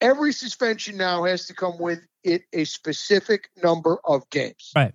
[0.01, 4.71] Every suspension now has to come with it a specific number of games.
[4.76, 4.93] Right.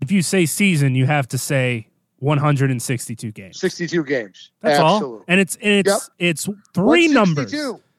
[0.00, 1.87] If you say season, you have to say
[2.20, 3.60] 162 games.
[3.60, 4.50] 62 games.
[4.60, 5.18] That's Absolutely.
[5.18, 5.24] all.
[5.28, 6.00] And it's and it's yep.
[6.18, 7.54] it's three numbers.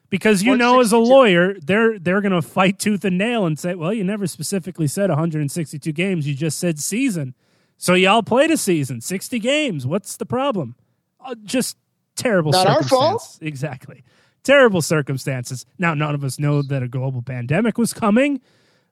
[0.09, 3.59] Because you know as a lawyer, they're they're going to fight tooth and nail and
[3.59, 7.35] say, "Well, you never specifically said 162 games, you just said season."
[7.77, 9.85] So y'all played a season, 60 games.
[9.85, 10.75] What's the problem?
[11.23, 11.77] Uh, just
[12.15, 12.91] terrible circumstances.
[12.91, 13.37] Not our fault.
[13.41, 14.03] Exactly.
[14.43, 15.65] Terrible circumstances.
[15.77, 18.41] Now none of us know that a global pandemic was coming.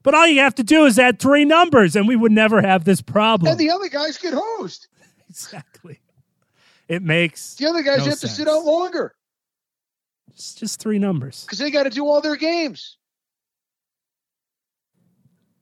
[0.03, 2.85] But all you have to do is add three numbers, and we would never have
[2.85, 3.51] this problem.
[3.51, 4.87] And the other guys get hosed.
[5.29, 5.99] exactly.
[6.87, 8.21] It makes the other guys no have sense.
[8.21, 9.13] to sit out longer.
[10.29, 12.97] It's just three numbers because they got to do all their games.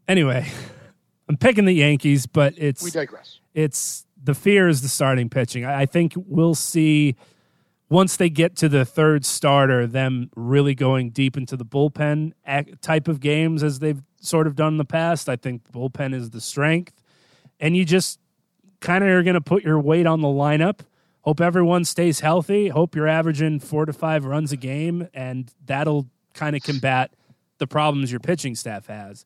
[0.07, 0.47] Anyway,
[1.29, 3.39] I'm picking the Yankees, but it's we digress.
[3.53, 5.65] It's the fear is the starting pitching.
[5.65, 7.15] I, I think we'll see
[7.89, 12.33] once they get to the third starter, them really going deep into the bullpen
[12.81, 15.29] type of games as they've sort of done in the past.
[15.29, 17.01] I think bullpen is the strength,
[17.59, 18.19] and you just
[18.79, 20.79] kind of are going to put your weight on the lineup.
[21.21, 22.67] Hope everyone stays healthy.
[22.67, 27.13] Hope you're averaging four to five runs a game, and that'll kind of combat
[27.57, 29.25] the problems your pitching staff has.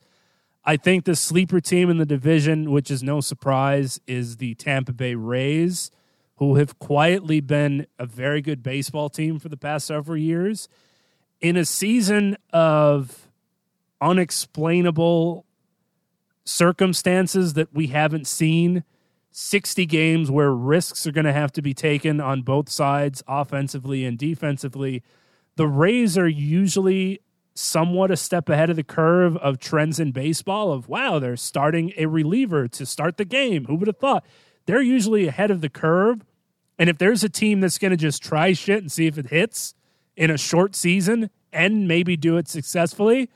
[0.63, 4.93] I think the sleeper team in the division, which is no surprise, is the Tampa
[4.93, 5.91] Bay Rays,
[6.35, 10.69] who have quietly been a very good baseball team for the past several years.
[11.41, 13.29] In a season of
[13.99, 15.45] unexplainable
[16.45, 18.83] circumstances that we haven't seen
[19.31, 24.05] 60 games where risks are going to have to be taken on both sides, offensively
[24.05, 25.03] and defensively.
[25.55, 27.21] The Rays are usually
[27.53, 31.93] somewhat a step ahead of the curve of trends in baseball of wow, they're starting
[31.97, 33.65] a reliever to start the game.
[33.65, 34.25] Who would have thought?
[34.65, 36.25] They're usually ahead of the curve.
[36.77, 39.27] And if there's a team that's going to just try shit and see if it
[39.27, 39.73] hits
[40.15, 43.29] in a short season and maybe do it successfully,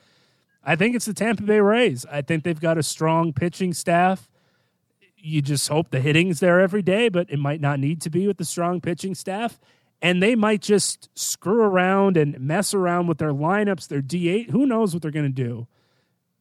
[0.63, 2.05] I think it's the Tampa Bay Rays.
[2.09, 4.29] I think they've got a strong pitching staff
[5.23, 8.27] you just hope the hitting's there every day, but it might not need to be
[8.27, 9.57] with the strong pitching staff.
[10.01, 14.51] And they might just screw around and mess around with their lineups, their DH.
[14.51, 15.65] Who knows what they're going to do?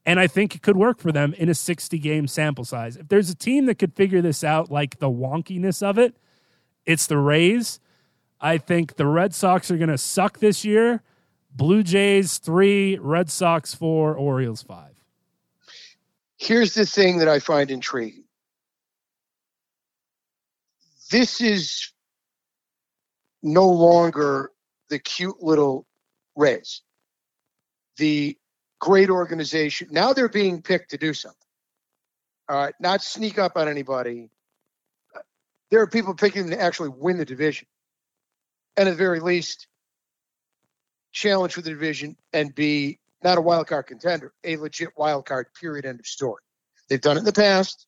[0.05, 2.97] And I think it could work for them in a 60 game sample size.
[2.97, 6.17] If there's a team that could figure this out, like the wonkiness of it,
[6.85, 7.79] it's the Rays.
[8.41, 11.01] I think the Red Sox are going to suck this year.
[11.55, 14.91] Blue Jays three, Red Sox four, Orioles five.
[16.35, 18.22] Here's the thing that I find intriguing
[21.13, 21.91] this is
[23.43, 24.49] no longer
[24.89, 25.85] the cute little
[26.35, 26.81] Rays.
[27.97, 28.35] The
[28.79, 29.89] great organization.
[29.91, 31.37] Now they're being picked to do something.
[32.49, 34.31] All right, not sneak up on anybody.
[35.69, 37.67] There are people picking to actually win the division,
[38.75, 39.67] and at the very least,
[41.11, 45.45] challenge for the division and be not a wild card contender, a legit wild card.
[45.61, 45.85] Period.
[45.85, 46.41] End of story.
[46.89, 47.85] They've done it in the past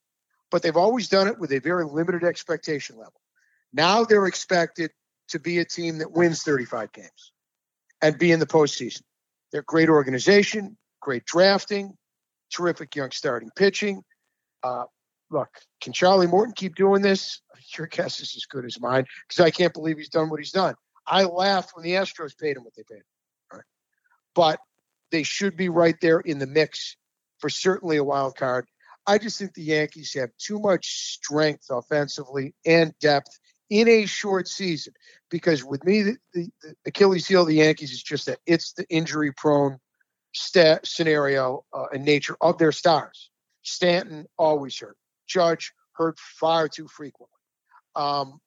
[0.56, 3.20] but they've always done it with a very limited expectation level.
[3.74, 4.90] Now they're expected
[5.28, 7.34] to be a team that wins 35 games
[8.02, 9.02] and be in the postseason.
[9.52, 11.98] They're great organization, great drafting,
[12.54, 14.02] terrific young starting pitching.
[14.64, 14.86] Uh,
[15.30, 15.50] look,
[15.82, 17.42] can Charlie Morton keep doing this?
[17.78, 20.54] Your guess is as good as mine because I can't believe he's done what he's
[20.54, 20.76] done.
[21.06, 23.04] I laughed when the Astros paid him what they paid him.
[23.52, 23.64] Right.
[24.34, 24.62] But
[25.12, 26.96] they should be right there in the mix
[27.40, 28.68] for certainly a wild card.
[29.08, 33.40] I just think the Yankees have too much strength offensively and depth
[33.70, 34.94] in a short season.
[35.30, 38.74] Because with me, the, the, the Achilles heel of the Yankees is just that it's
[38.74, 39.78] the injury prone
[40.34, 43.30] stat scenario uh, and nature of their stars.
[43.64, 44.98] Stanton always hurt.
[45.28, 47.32] Judge hurt far too frequently.
[47.96, 48.40] Um,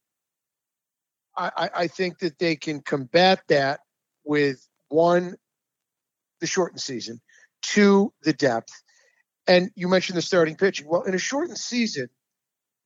[1.36, 3.80] I, I think that they can combat that
[4.24, 5.36] with one,
[6.40, 7.20] the shortened season,
[7.62, 8.72] two, the depth.
[9.49, 10.86] And you mentioned the starting pitching.
[10.86, 12.09] Well, in a shortened season,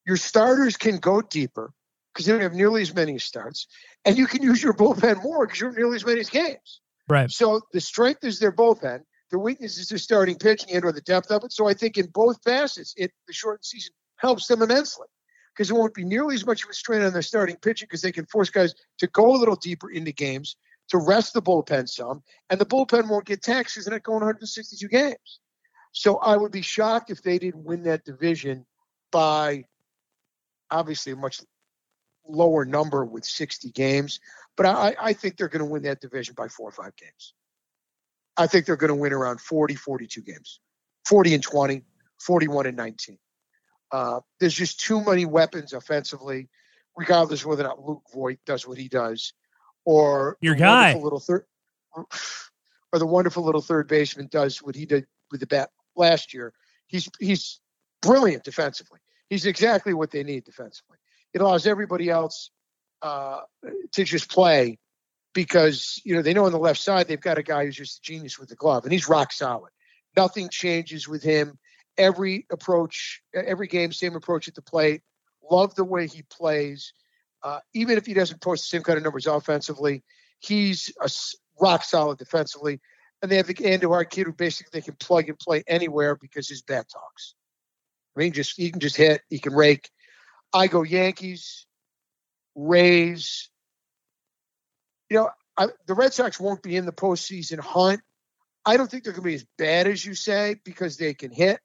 [0.07, 1.73] your starters can go deeper
[2.13, 3.67] because they don't have nearly as many starts,
[4.05, 6.81] and you can use your bullpen more because you don't have nearly as many games.
[7.09, 7.31] Right.
[7.31, 9.03] So the strength is their bullpen.
[9.31, 11.53] The weakness is their starting pitching and or the depth of it.
[11.53, 15.07] So I think in both facets, it the shortened season helps them immensely
[15.55, 18.03] because it won't be nearly as much of a strain on their starting pitching because
[18.03, 20.57] they can force guys to go a little deeper into games
[20.89, 24.21] to rest the bullpen some, and the bullpen won't get taxed because they're not going
[24.21, 25.41] 162 games.
[25.93, 28.67] So I would be shocked if they didn't win that division
[29.11, 29.65] by
[30.71, 31.41] obviously a much
[32.27, 34.21] lower number with 60 games,
[34.57, 37.35] but I, I think they're going to win that division by four or five games.
[38.37, 40.61] I think they're going to win around 40, 42 games,
[41.07, 41.83] 40 and 20,
[42.21, 43.19] 41 and 19.
[43.91, 46.49] Uh, there's just too many weapons offensively,
[46.97, 49.35] regardless whether or not Luke Voit does what he does,
[49.85, 51.45] or your guy, little third,
[51.95, 56.53] or the wonderful little third baseman does what he did with the bat last year.
[56.87, 57.61] He's he's
[58.01, 59.01] brilliant defensively.
[59.29, 60.99] He's exactly what they need defensively.
[61.33, 62.51] It allows everybody else
[63.01, 63.41] uh,
[63.93, 64.79] to just play
[65.35, 67.99] because you know they know on the left side they've got a guy who's just
[67.99, 69.71] a genius with the glove, and he's rock solid.
[70.17, 71.59] Nothing changes with him
[71.99, 75.03] every approach, every game, same approach at the plate.
[75.51, 76.93] Love the way he plays.
[77.43, 80.03] Uh, even if he doesn't post the same kind of numbers offensively,
[80.39, 81.11] he's a
[81.61, 82.81] rock solid defensively.
[83.23, 86.49] And they have the Andujar kid who basically they can plug and play anywhere because
[86.49, 87.35] his bat talks.
[88.17, 89.89] I mean, just he can just hit, he can rake.
[90.53, 91.67] I go Yankees,
[92.55, 93.49] Rays.
[95.09, 98.01] You know, I, the Red Sox won't be in the postseason hunt.
[98.65, 101.33] I don't think they're going to be as bad as you say because they can
[101.33, 101.61] hit.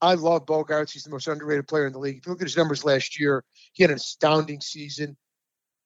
[0.00, 0.92] I love Bogaerts.
[0.92, 2.18] He's the most underrated player in the league.
[2.18, 5.16] If you look at his numbers last year, he had an astounding season,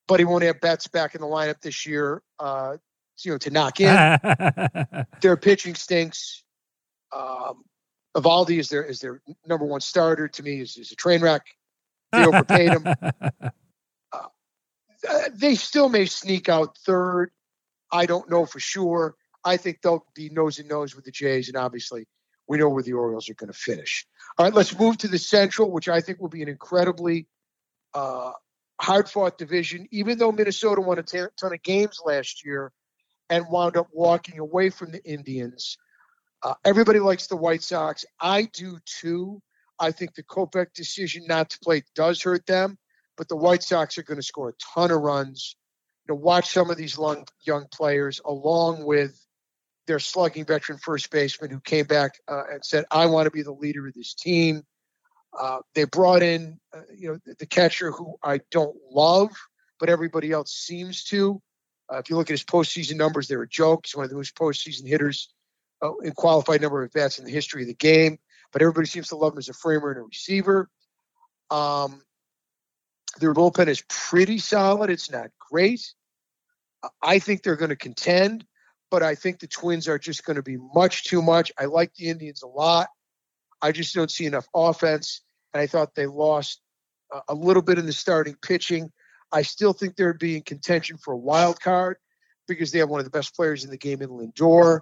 [0.07, 2.23] but he won't have Betts back in the lineup this year.
[2.39, 2.77] Uh,
[3.25, 4.19] you know, to knock in.
[5.21, 6.45] their pitching stinks.
[7.15, 7.65] Um,
[8.17, 10.29] Eovaldi is their is their number one starter.
[10.29, 11.47] To me, is, is a train wreck.
[12.13, 12.87] They overpaid him.
[15.09, 17.33] Uh, they still may sneak out third.
[17.91, 19.17] I don't know for sure.
[19.45, 22.07] I think they'll be nose and nose with the Jays, and obviously
[22.47, 24.07] we know where the Orioles are going to finish.
[24.39, 27.27] All right, let's move to the Central, which I think will be an incredibly
[27.95, 28.33] uh,
[28.81, 29.89] hard fought division.
[29.91, 32.73] Even though Minnesota won a ton of games last year
[33.33, 35.79] and wound up walking away from the Indians,
[36.43, 38.05] uh, everybody likes the White Sox.
[38.21, 39.41] I do too.
[39.81, 42.77] I think the Kopech decision not to play does hurt them,
[43.17, 45.57] but the White Sox are going to score a ton of runs.
[46.07, 49.19] You know, watch some of these young, young players along with
[49.87, 53.43] their slugging veteran first baseman who came back uh, and said, "I want to be
[53.43, 54.63] the leader of this team."
[55.41, 59.31] Uh, they brought in, uh, you know, the, catcher who I don't love,
[59.81, 61.41] but everybody else seems to.
[61.93, 63.87] Uh, if you look at his postseason numbers, they're a joke.
[63.87, 65.33] He's one of the most postseason hitters
[65.83, 68.19] uh, in qualified number of bats in the history of the game.
[68.53, 70.69] But everybody seems to love him as a framer and a receiver.
[71.51, 72.03] Um,
[73.21, 74.91] their bullpen is pretty solid.
[74.91, 75.93] It's not great.
[77.01, 78.45] I think they're going to contend
[78.93, 81.51] but I think the Twins are just going to be much too much.
[81.59, 82.89] I like the Indians a lot.
[83.63, 85.23] I just don't see enough offense,
[85.55, 86.61] and I thought they lost
[87.27, 88.93] a little bit in the starting pitching.
[89.33, 91.97] I still think they'd be in contention for a wild card
[92.47, 94.81] because they have one of the best players in the game in Lindor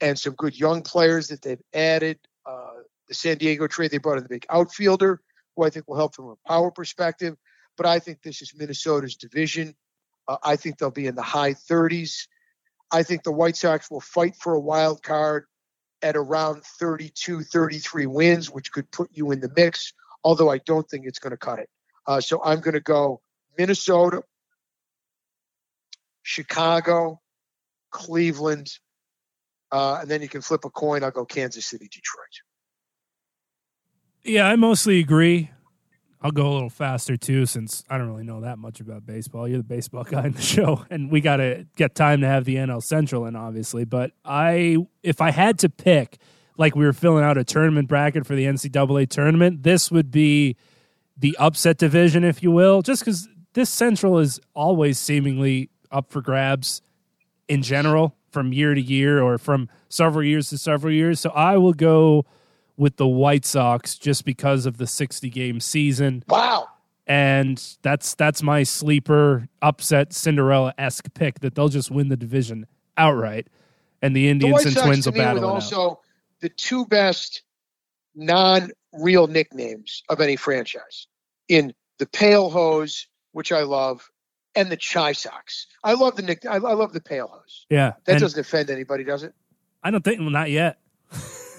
[0.00, 2.18] and some good young players that they've added.
[2.46, 5.20] Uh, the San Diego trade they brought in the big outfielder,
[5.54, 7.36] who I think will help from a power perspective.
[7.76, 9.74] But I think this is Minnesota's division.
[10.26, 12.26] Uh, I think they'll be in the high 30s.
[12.90, 15.46] I think the White Sox will fight for a wild card
[16.02, 19.92] at around 32, 33 wins, which could put you in the mix,
[20.24, 21.70] although I don't think it's going to cut it.
[22.06, 23.20] Uh, so I'm going to go
[23.58, 24.22] Minnesota,
[26.22, 27.20] Chicago,
[27.90, 28.70] Cleveland,
[29.70, 31.02] uh, and then you can flip a coin.
[31.02, 32.26] I'll go Kansas City, Detroit.
[34.24, 35.50] Yeah, I mostly agree.
[36.20, 39.48] I'll go a little faster too, since I don't really know that much about baseball.
[39.48, 42.44] You're the baseball guy in the show, and we got to get time to have
[42.44, 43.84] the NL Central in, obviously.
[43.84, 46.18] But I, if I had to pick,
[46.56, 50.56] like we were filling out a tournament bracket for the NCAA tournament, this would be
[51.16, 56.20] the upset division, if you will, just because this Central is always seemingly up for
[56.20, 56.82] grabs
[57.48, 61.20] in general from year to year or from several years to several years.
[61.20, 62.24] So I will go
[62.76, 66.24] with the White Sox just because of the 60 game season.
[66.28, 66.68] Wow.
[67.06, 72.66] And that's that's my sleeper upset Cinderella esque pick that they'll just win the division
[72.96, 73.48] outright.
[74.00, 75.52] And the Indians the and Sox, Twins will battle with it out.
[75.52, 76.00] also
[76.40, 77.42] the two best
[78.14, 81.06] non-real nicknames of any franchise
[81.48, 84.08] in the Pale Hose, which I love,
[84.54, 85.66] and the ChiSox.
[85.82, 86.46] I love the nick.
[86.46, 87.66] I, I love the Pale Hose.
[87.70, 87.94] Yeah.
[88.04, 89.34] That doesn't offend anybody, does it?
[89.82, 90.78] I don't think well, not yet.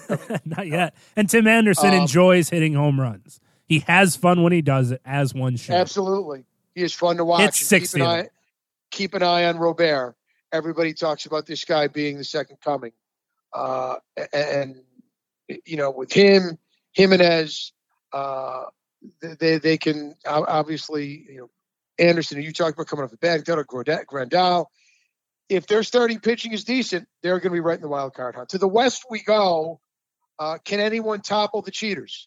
[0.44, 0.94] not yet.
[1.16, 3.40] And Tim Anderson Um, enjoys hitting home runs.
[3.66, 5.74] He has fun when he does it, as one should.
[5.74, 6.44] Absolutely,
[6.74, 7.40] he is fun to watch.
[7.40, 8.28] And 60 Keep an, eye,
[8.90, 10.16] keep an eye on Robert.
[10.52, 12.92] Everybody talks about this guy being the second coming,
[13.52, 13.96] uh,
[14.32, 14.76] and
[15.64, 16.58] you know with him,
[16.92, 17.72] Jimenez,
[18.12, 18.64] uh,
[19.20, 21.50] they they can obviously you know
[21.98, 22.42] Anderson.
[22.42, 24.66] You talked about coming off the bat, Grandal.
[25.48, 28.34] If their starting pitching is decent, they're going to be right in the wild card
[28.34, 28.50] hunt.
[28.50, 29.80] To the west we go.
[30.38, 32.26] Uh, can anyone topple the cheaters?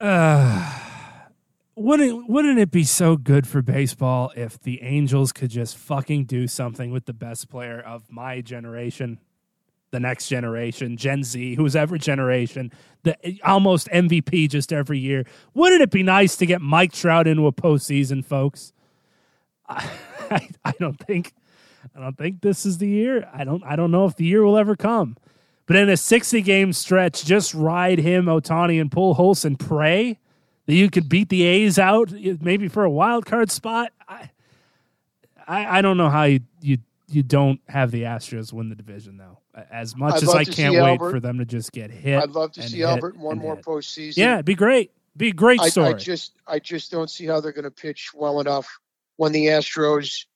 [0.00, 0.78] Uh,
[1.74, 6.46] wouldn't wouldn't it be so good for baseball if the Angels could just fucking do
[6.46, 9.18] something with the best player of my generation,
[9.90, 12.72] the next generation, Gen Z, who's ever generation,
[13.02, 15.24] the almost MVP just every year?
[15.54, 18.72] Wouldn't it be nice to get Mike Trout into a postseason, folks?
[19.68, 19.88] I,
[20.30, 21.32] I, I don't think
[21.96, 23.28] I don't think this is the year.
[23.32, 25.16] I don't I don't know if the year will ever come.
[25.66, 30.18] But in a 60 game stretch, just ride him, Ohtani, and Pujols and pray
[30.64, 33.92] that you could beat the A's out, maybe for a wild card spot.
[34.08, 34.30] I,
[35.46, 36.78] I, I don't know how you, you
[37.08, 39.38] you don't have the Astros win the division though.
[39.70, 41.10] As much I'd as I can't wait Albert.
[41.10, 42.22] for them to just get hit.
[42.22, 43.64] I'd love to see Albert one more hit.
[43.64, 44.16] postseason.
[44.18, 44.92] Yeah, it'd be great.
[45.16, 45.88] Be a great I, story.
[45.88, 48.68] I just I just don't see how they're going to pitch well enough
[49.16, 50.26] when the Astros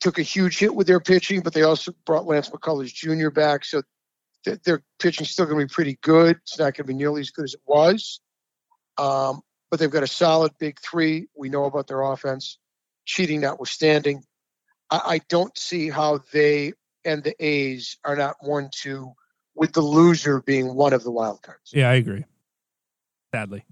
[0.00, 3.30] took a huge hit with their pitching, but they also brought Lance McCullers Jr.
[3.30, 3.82] back, so
[4.44, 6.36] th- their pitching's still going to be pretty good.
[6.42, 8.20] It's not going to be nearly as good as it was,
[8.96, 11.28] um, but they've got a solid big three.
[11.36, 12.58] We know about their offense,
[13.04, 14.24] cheating notwithstanding.
[14.90, 16.72] I, I don't see how they
[17.04, 19.12] and the A's are not one two,
[19.54, 21.72] with the loser being one of the wild cards.
[21.72, 22.24] Yeah, I agree.
[23.34, 23.64] Sadly,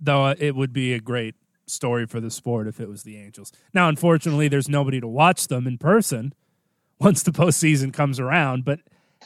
[0.00, 1.34] though, uh, it would be a great
[1.66, 3.52] story for the sport if it was the Angels.
[3.74, 6.32] Now, unfortunately, there's nobody to watch them in person
[7.00, 8.64] once the postseason comes around.
[8.64, 8.80] But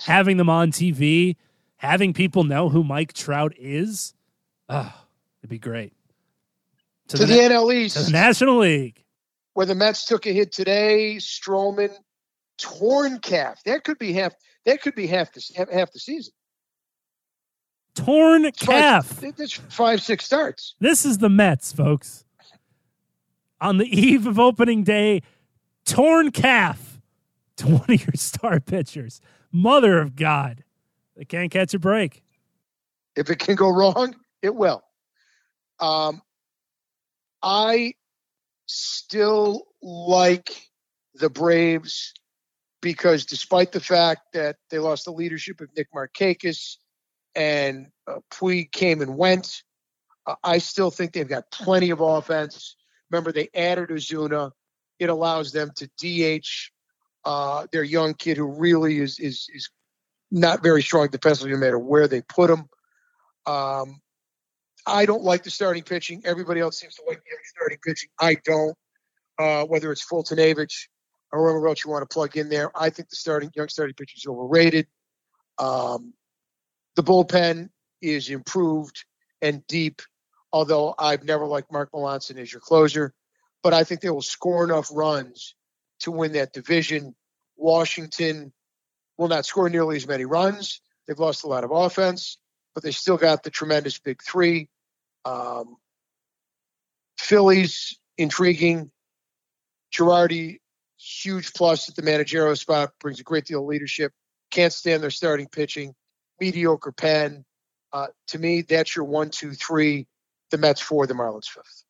[0.04, 1.36] having them on TV,
[1.76, 4.14] having people know who Mike Trout is,
[4.68, 4.92] oh,
[5.40, 5.92] it'd be great.
[7.08, 9.04] To the Na- NL East, to the National League.
[9.61, 11.16] Where the Mets took a hit today.
[11.18, 11.94] Stroman
[12.56, 13.62] torn calf.
[13.66, 14.32] That could be half.
[14.64, 16.32] That could be half the half, the season.
[17.94, 19.04] Torn It's calf.
[19.04, 20.76] Five, that's five six starts.
[20.80, 22.24] This is the Mets, folks.
[23.61, 25.20] On the eve of opening day,
[25.84, 26.98] torn calf
[27.58, 29.20] to one of your star pitchers.
[29.52, 30.64] Mother of God.
[31.18, 32.22] They can't catch a break.
[33.14, 34.82] If it can go wrong, it will.
[35.80, 36.22] Um,
[37.42, 37.92] I
[38.72, 40.68] still like
[41.14, 42.14] the Braves
[42.80, 46.76] because despite the fact that they lost the leadership of Nick Markakis
[47.34, 49.62] and uh, Puig came and went,
[50.26, 52.76] uh, I still think they've got plenty of offense.
[53.10, 54.52] Remember, they added Ozuna.
[54.98, 56.46] It allows them to DH
[57.24, 59.70] uh, their young kid who really is is is
[60.30, 62.68] not very strong defensively, no matter where they put him.
[63.46, 64.00] Um,
[64.91, 66.22] I don't like the starting pitching.
[66.24, 68.11] Everybody else seems to like the starting pitching.
[68.18, 68.76] I don't.
[69.38, 70.88] Uh, whether it's Foltynewicz
[71.32, 73.95] or whoever else you want to plug in there, I think the starting young starting
[73.95, 74.86] pitcher is overrated.
[75.59, 76.12] Um,
[76.97, 77.70] the bullpen
[78.03, 79.05] is improved
[79.41, 80.03] and deep,
[80.53, 83.14] although I've never liked Mark Melancon as your closer.
[83.62, 85.55] But I think they will score enough runs
[86.01, 87.14] to win that division.
[87.57, 88.53] Washington
[89.16, 90.80] will not score nearly as many runs.
[91.07, 92.38] They've lost a lot of offense,
[92.74, 94.68] but they still got the tremendous big three.
[95.24, 95.76] Um,
[97.18, 98.90] Phillies, intriguing.
[99.92, 100.58] Girardi,
[100.98, 104.12] huge plus at the managerial spot, brings a great deal of leadership.
[104.50, 105.94] Can't stand their starting pitching.
[106.40, 107.44] Mediocre pen.
[107.92, 110.06] Uh, to me, that's your one, two, three.
[110.50, 111.84] The Mets four, the Marlins fifth.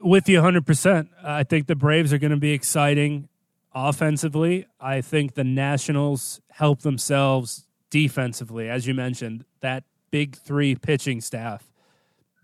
[0.00, 1.08] With you 100%.
[1.22, 3.28] I think the Braves are going to be exciting
[3.74, 4.66] offensively.
[4.80, 8.68] I think the Nationals help themselves defensively.
[8.68, 11.70] As you mentioned, that big three pitching staff,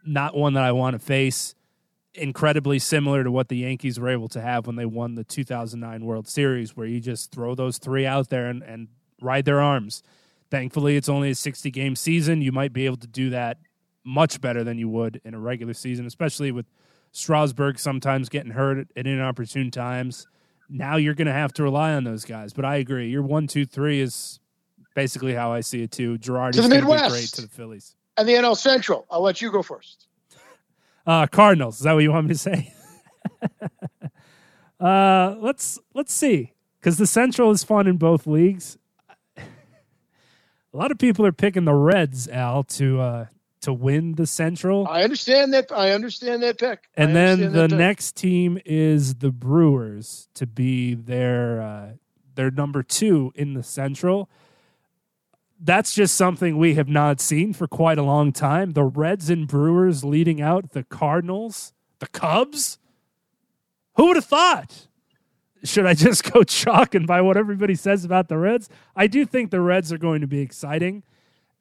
[0.04, 1.54] not one that I want to face.
[2.14, 6.04] Incredibly similar to what the Yankees were able to have when they won the 2009
[6.04, 8.88] World Series, where you just throw those three out there and, and
[9.20, 10.02] ride their arms.
[10.50, 12.40] Thankfully, it's only a 60 game season.
[12.40, 13.58] You might be able to do that
[14.04, 16.66] much better than you would in a regular season, especially with
[17.10, 20.26] Strasburg sometimes getting hurt at inopportune times.
[20.68, 22.52] Now you're going to have to rely on those guys.
[22.52, 23.08] But I agree.
[23.08, 24.40] Your one, two, three is
[24.94, 26.18] basically how I see it too.
[26.18, 27.94] Gerard is to be great to the Phillies.
[28.16, 29.06] And the NL Central.
[29.10, 30.06] I'll let you go first.
[31.06, 31.76] Uh, Cardinals.
[31.76, 32.72] Is that what you want me to say?
[34.80, 38.78] uh, let's let's see because the Central is fun in both leagues.
[39.36, 39.42] A
[40.72, 43.26] lot of people are picking the Reds, Al, to uh,
[43.60, 44.86] to win the Central.
[44.88, 45.70] I understand that.
[45.70, 46.88] I understand that pick.
[46.96, 51.88] And then the next team is the Brewers to be their uh,
[52.34, 54.28] their number two in the Central.
[55.64, 58.72] That's just something we have not seen for quite a long time.
[58.72, 62.78] The Reds and Brewers leading out the Cardinals, the Cubs.
[63.96, 64.88] Who would have thought?
[65.62, 68.68] Should I just go chalking by what everybody says about the Reds?
[68.94, 71.02] I do think the Reds are going to be exciting.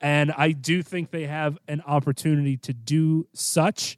[0.02, 3.98] And I do think they have an opportunity to do such.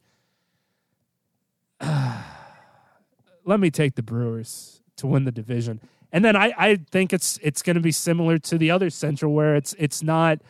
[1.80, 5.80] Let me take the Brewers to win the division.
[6.12, 9.32] And then I, I think it's it's going to be similar to the other Central,
[9.32, 10.40] where it's it's not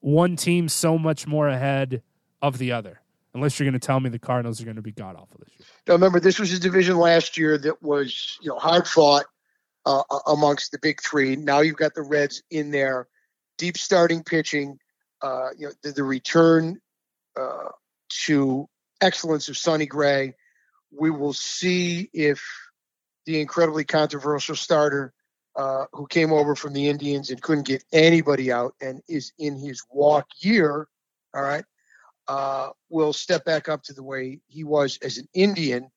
[0.00, 2.02] one team so much more ahead
[2.40, 3.00] of the other.
[3.34, 5.54] Unless you're going to tell me the Cardinals are going to be god awful this
[5.58, 5.66] year.
[5.86, 9.26] Now remember, this was a division last year that was you know hard fought
[9.86, 11.36] uh, amongst the big three.
[11.36, 13.08] Now you've got the Reds in there,
[13.58, 14.78] deep starting pitching
[15.22, 16.80] uh, you know, the, the return
[17.38, 17.68] uh,
[18.08, 18.68] to
[19.00, 20.34] excellence of Sonny Gray.
[20.90, 22.42] We will see if
[23.26, 25.12] the incredibly controversial starter
[25.56, 29.56] uh, who came over from the Indians and couldn't get anybody out and is in
[29.56, 30.88] his walk year,
[31.34, 31.64] all right,
[32.28, 35.90] uh, will step back up to the way he was as an Indian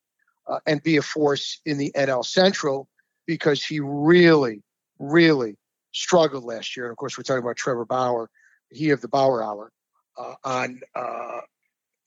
[0.48, 2.88] uh, and be a force in the NL Central
[3.26, 4.62] because he really,
[5.00, 5.56] really
[5.94, 6.88] struggled last year.
[6.88, 8.30] And of course, we're talking about Trevor Bauer
[8.74, 9.72] he of the Bauer Hour
[10.18, 11.42] uh, on uh,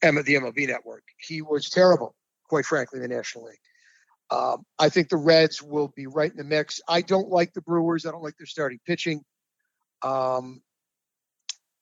[0.01, 1.03] Emma, the MLB network.
[1.19, 2.15] He was terrible,
[2.47, 3.59] quite frankly, in the National League.
[4.29, 6.81] Um, I think the Reds will be right in the mix.
[6.87, 8.05] I don't like the Brewers.
[8.05, 9.23] I don't like their starting pitching.
[10.01, 10.61] Um,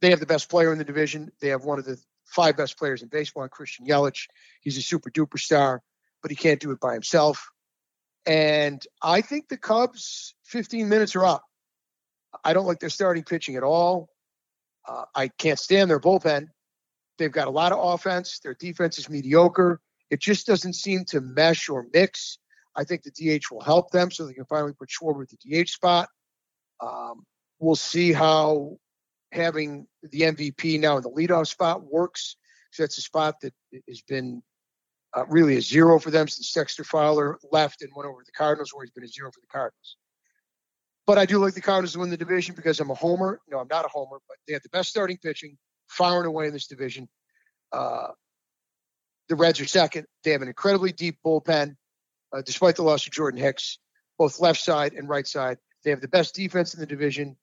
[0.02, 1.32] they have the best player in the division.
[1.42, 4.28] They have one of the five best players in baseball, Christian Yelich.
[4.62, 5.82] He's a super duper star,
[6.22, 7.50] but he can't do it by himself.
[8.26, 11.44] And I think the Cubs, 15 minutes are up.
[12.44, 14.10] I don't like their starting pitching at all.
[14.88, 16.48] Uh, I can't stand their bullpen.
[17.18, 18.40] They've got a lot of offense.
[18.40, 19.80] Their defense is mediocre.
[20.10, 22.38] It just doesn't seem to mesh or mix.
[22.76, 25.64] I think the DH will help them so they can finally put Schwarber at the
[25.64, 26.10] DH spot.
[26.82, 27.24] Um,
[27.60, 28.78] we'll see how
[29.32, 32.36] having the MVP now in the leadoff spot works.
[32.72, 33.54] So that's a spot that
[33.88, 34.44] has been
[35.16, 38.38] uh, really a zero for them since Dexter Fowler left and went over to the
[38.38, 39.98] Cardinals, where he's been a zero for the Cardinals.
[41.08, 43.40] But I do like the Cardinals to win the division because I'm a homer.
[43.50, 46.48] No, I'm not a homer, but they have the best starting pitching far and away
[46.48, 47.08] in this division.
[47.72, 48.08] Uh,
[49.30, 50.06] the Reds are second.
[50.24, 51.76] They have an incredibly deep bullpen,
[52.34, 53.80] uh, despite the loss of Jordan Hicks,
[54.18, 55.58] both left side and right side.
[55.84, 57.36] They have the best defense in the division.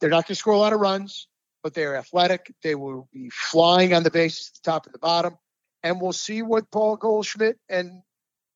[0.00, 1.28] They're not going to score a lot of runs,
[1.62, 2.52] but they're athletic.
[2.62, 5.36] They will be flying on the bases the top and the bottom.
[5.82, 8.02] And we'll see what Paul Goldschmidt and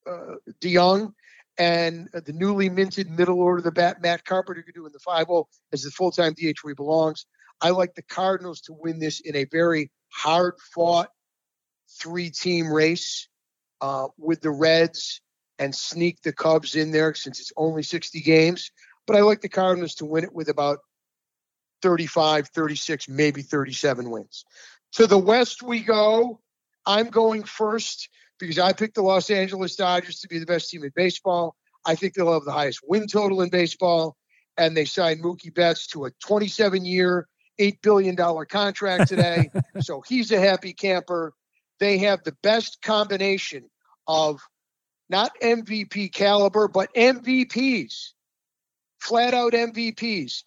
[0.09, 1.13] uh, DeJong
[1.59, 4.99] and the newly minted middle order of the bat Matt Carpenter could do in the
[4.99, 5.27] 5
[5.73, 7.27] as the full time DH where he belongs.
[7.61, 11.09] I like the Cardinals to win this in a very hard fought
[11.89, 13.29] three team race
[13.81, 15.21] uh, with the Reds
[15.59, 18.71] and sneak the Cubs in there since it's only 60 games.
[19.07, 20.81] But I like the Cardinals to win it with about
[21.83, 24.45] 35, 36, maybe 37 wins.
[24.93, 26.41] To the West we go.
[26.89, 28.09] I'm going first
[28.39, 31.57] because I picked the Los Angeles Dodgers to be the best team in baseball.
[31.85, 34.17] I think they'll have the highest win total in baseball.
[34.57, 37.29] And they signed Mookie Betts to a 27 year,
[37.61, 38.17] $8 billion
[38.47, 39.51] contract today.
[39.81, 41.35] so he's a happy camper.
[41.79, 43.69] They have the best combination
[44.07, 44.41] of
[45.09, 48.13] not MVP caliber, but MVPs,
[48.99, 50.43] flat out MVPs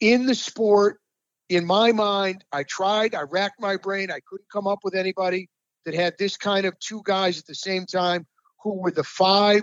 [0.00, 1.00] in the sport.
[1.48, 5.48] In my mind, I tried, I racked my brain, I couldn't come up with anybody
[5.84, 8.26] that had this kind of two guys at the same time
[8.62, 9.62] who were the five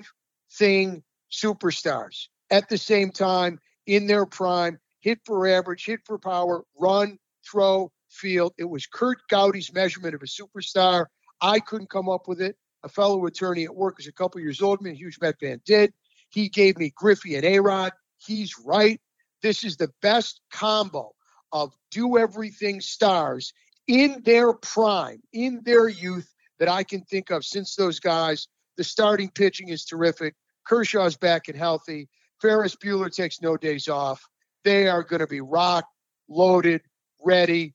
[0.53, 6.63] thing superstars at the same time in their prime, hit for average, hit for power,
[6.77, 7.17] run,
[7.49, 8.53] throw, field.
[8.57, 11.05] It was Curt Gowdy's measurement of a superstar.
[11.41, 12.55] I couldn't come up with it.
[12.83, 15.39] A fellow attorney at work is a couple years older than me, a huge Met
[15.39, 15.93] fan, did.
[16.29, 17.91] He gave me Griffey and A-Rod.
[18.17, 18.99] He's right.
[19.41, 21.11] This is the best combo
[21.51, 23.53] of do everything stars
[23.87, 28.47] in their prime, in their youth that I can think of since those guys.
[28.77, 30.35] The starting pitching is terrific.
[30.63, 32.07] Kershaw's back and healthy.
[32.39, 34.23] Ferris Bueller takes no days off.
[34.63, 35.85] They are going to be rock
[36.29, 36.81] loaded,
[37.19, 37.73] ready,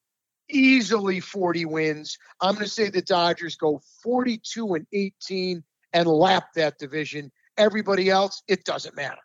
[0.49, 2.19] easily 40 wins.
[2.41, 7.31] I'm going to say the Dodgers go 42 and 18 and lap that division.
[7.57, 9.21] Everybody else, it doesn't matter.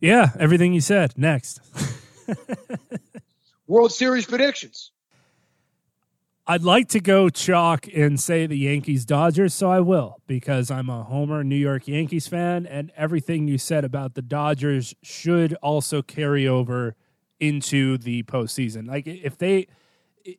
[0.00, 1.14] Yeah, everything you said.
[1.16, 1.60] Next.
[3.66, 4.90] World Series predictions.
[6.44, 10.90] I'd like to go chalk and say the Yankees Dodgers, so I will because I'm
[10.90, 16.02] a Homer New York Yankees fan, and everything you said about the Dodgers should also
[16.02, 16.96] carry over
[17.38, 18.88] into the postseason.
[18.88, 19.68] Like if they,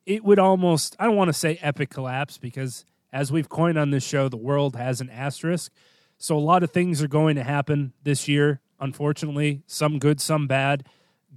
[0.05, 3.91] it would almost I don't want to say epic collapse because as we've coined on
[3.91, 5.71] this show, the world has an asterisk.
[6.17, 8.61] So a lot of things are going to happen this year.
[8.79, 10.85] Unfortunately, some good, some bad.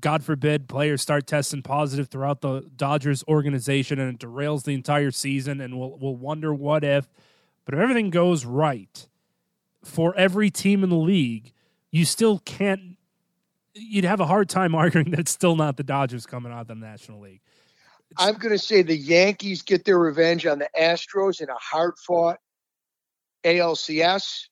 [0.00, 5.10] God forbid players start testing positive throughout the Dodgers organization and it derails the entire
[5.10, 7.08] season and we'll we'll wonder what if.
[7.64, 9.06] But if everything goes right
[9.84, 11.52] for every team in the league,
[11.90, 12.96] you still can't
[13.74, 16.66] you'd have a hard time arguing that it's still not the Dodgers coming out of
[16.68, 17.40] the National League.
[18.18, 22.38] I'm going to say the Yankees get their revenge on the Astros in a hard-fought
[23.44, 24.48] ALCS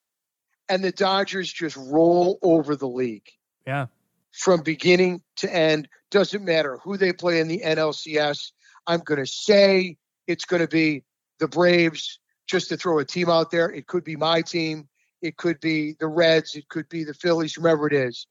[0.68, 3.28] and the Dodgers just roll over the league.
[3.66, 3.86] Yeah
[4.34, 5.88] from beginning to end.
[6.10, 8.52] Doesn't matter who they play in the NLCS.
[8.86, 9.96] I'm going to say
[10.26, 11.04] it's going to be
[11.38, 13.70] the Braves, just to throw a team out there.
[13.70, 14.88] It could be my team.
[15.22, 16.54] It could be the Reds.
[16.54, 18.26] It could be the Phillies, whomever it is.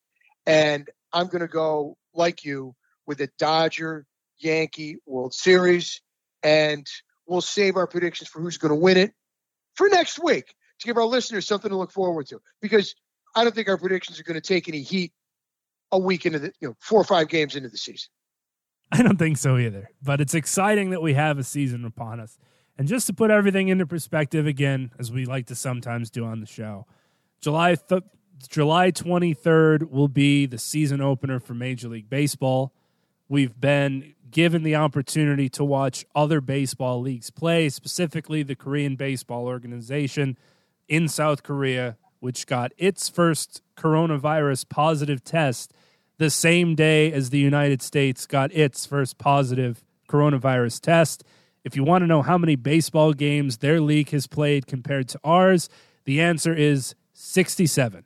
[0.46, 2.76] And I'm going to go, like you,
[3.08, 4.06] with the Dodger
[4.44, 6.02] Yankee World Series.
[6.44, 6.86] And
[7.28, 9.14] we'll save our predictions for who's going to win it
[9.76, 12.40] for next week to give our listeners something to look forward to.
[12.62, 12.96] Because
[13.36, 15.14] I don't think our predictions are going to take any heat
[15.92, 18.10] a week into the, you know, four or five games into the season.
[18.92, 19.90] I don't think so either.
[20.02, 22.38] But it's exciting that we have a season upon us.
[22.78, 26.40] And just to put everything into perspective again, as we like to sometimes do on
[26.40, 26.86] the show,
[27.42, 28.04] July th-
[28.50, 32.74] July 23rd will be the season opener for Major League Baseball.
[33.30, 39.46] We've been given the opportunity to watch other baseball leagues play, specifically the Korean Baseball
[39.46, 40.38] Organization
[40.90, 45.72] in South Korea, which got its first coronavirus positive test
[46.18, 51.24] the same day as the United States got its first positive coronavirus test.
[51.64, 55.20] If you want to know how many baseball games their league has played compared to
[55.24, 55.70] ours,
[56.06, 58.04] the answer is 67.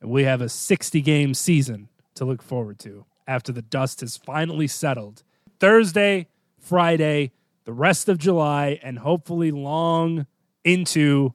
[0.00, 4.16] And we have a 60 game season to look forward to after the dust has
[4.16, 5.22] finally settled.
[5.60, 7.32] Thursday, Friday,
[7.64, 10.26] the rest of July, and hopefully long
[10.64, 11.32] into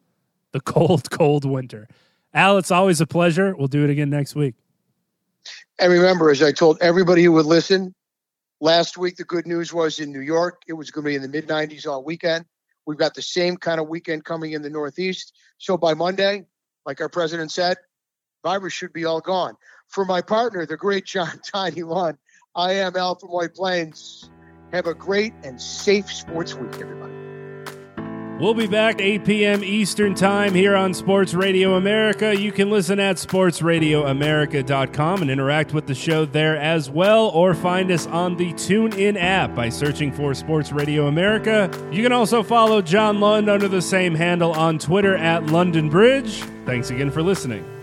[0.51, 1.87] the cold, cold winter.
[2.33, 3.55] Al, it's always a pleasure.
[3.55, 4.55] We'll do it again next week.
[5.79, 7.93] And remember, as I told everybody who would listen,
[8.59, 11.21] last week the good news was in New York, it was going to be in
[11.21, 12.45] the mid 90s all weekend.
[12.85, 15.33] We've got the same kind of weekend coming in the Northeast.
[15.57, 16.45] So by Monday,
[16.85, 17.77] like our president said,
[18.43, 19.55] virus should be all gone.
[19.89, 22.17] For my partner, the great John Tiny Lund,
[22.55, 24.29] I am Al from White Plains.
[24.73, 27.13] Have a great and safe sports week, everybody.
[28.39, 29.63] We'll be back 8 p.m.
[29.63, 32.39] Eastern Time here on Sports Radio America.
[32.39, 37.89] You can listen at sportsradioamerica.com and interact with the show there as well, or find
[37.89, 41.71] us on the TuneIn app by searching for Sports Radio America.
[41.91, 46.43] You can also follow John Lund under the same handle on Twitter at London Bridge.
[46.67, 47.76] Thanks again for listening.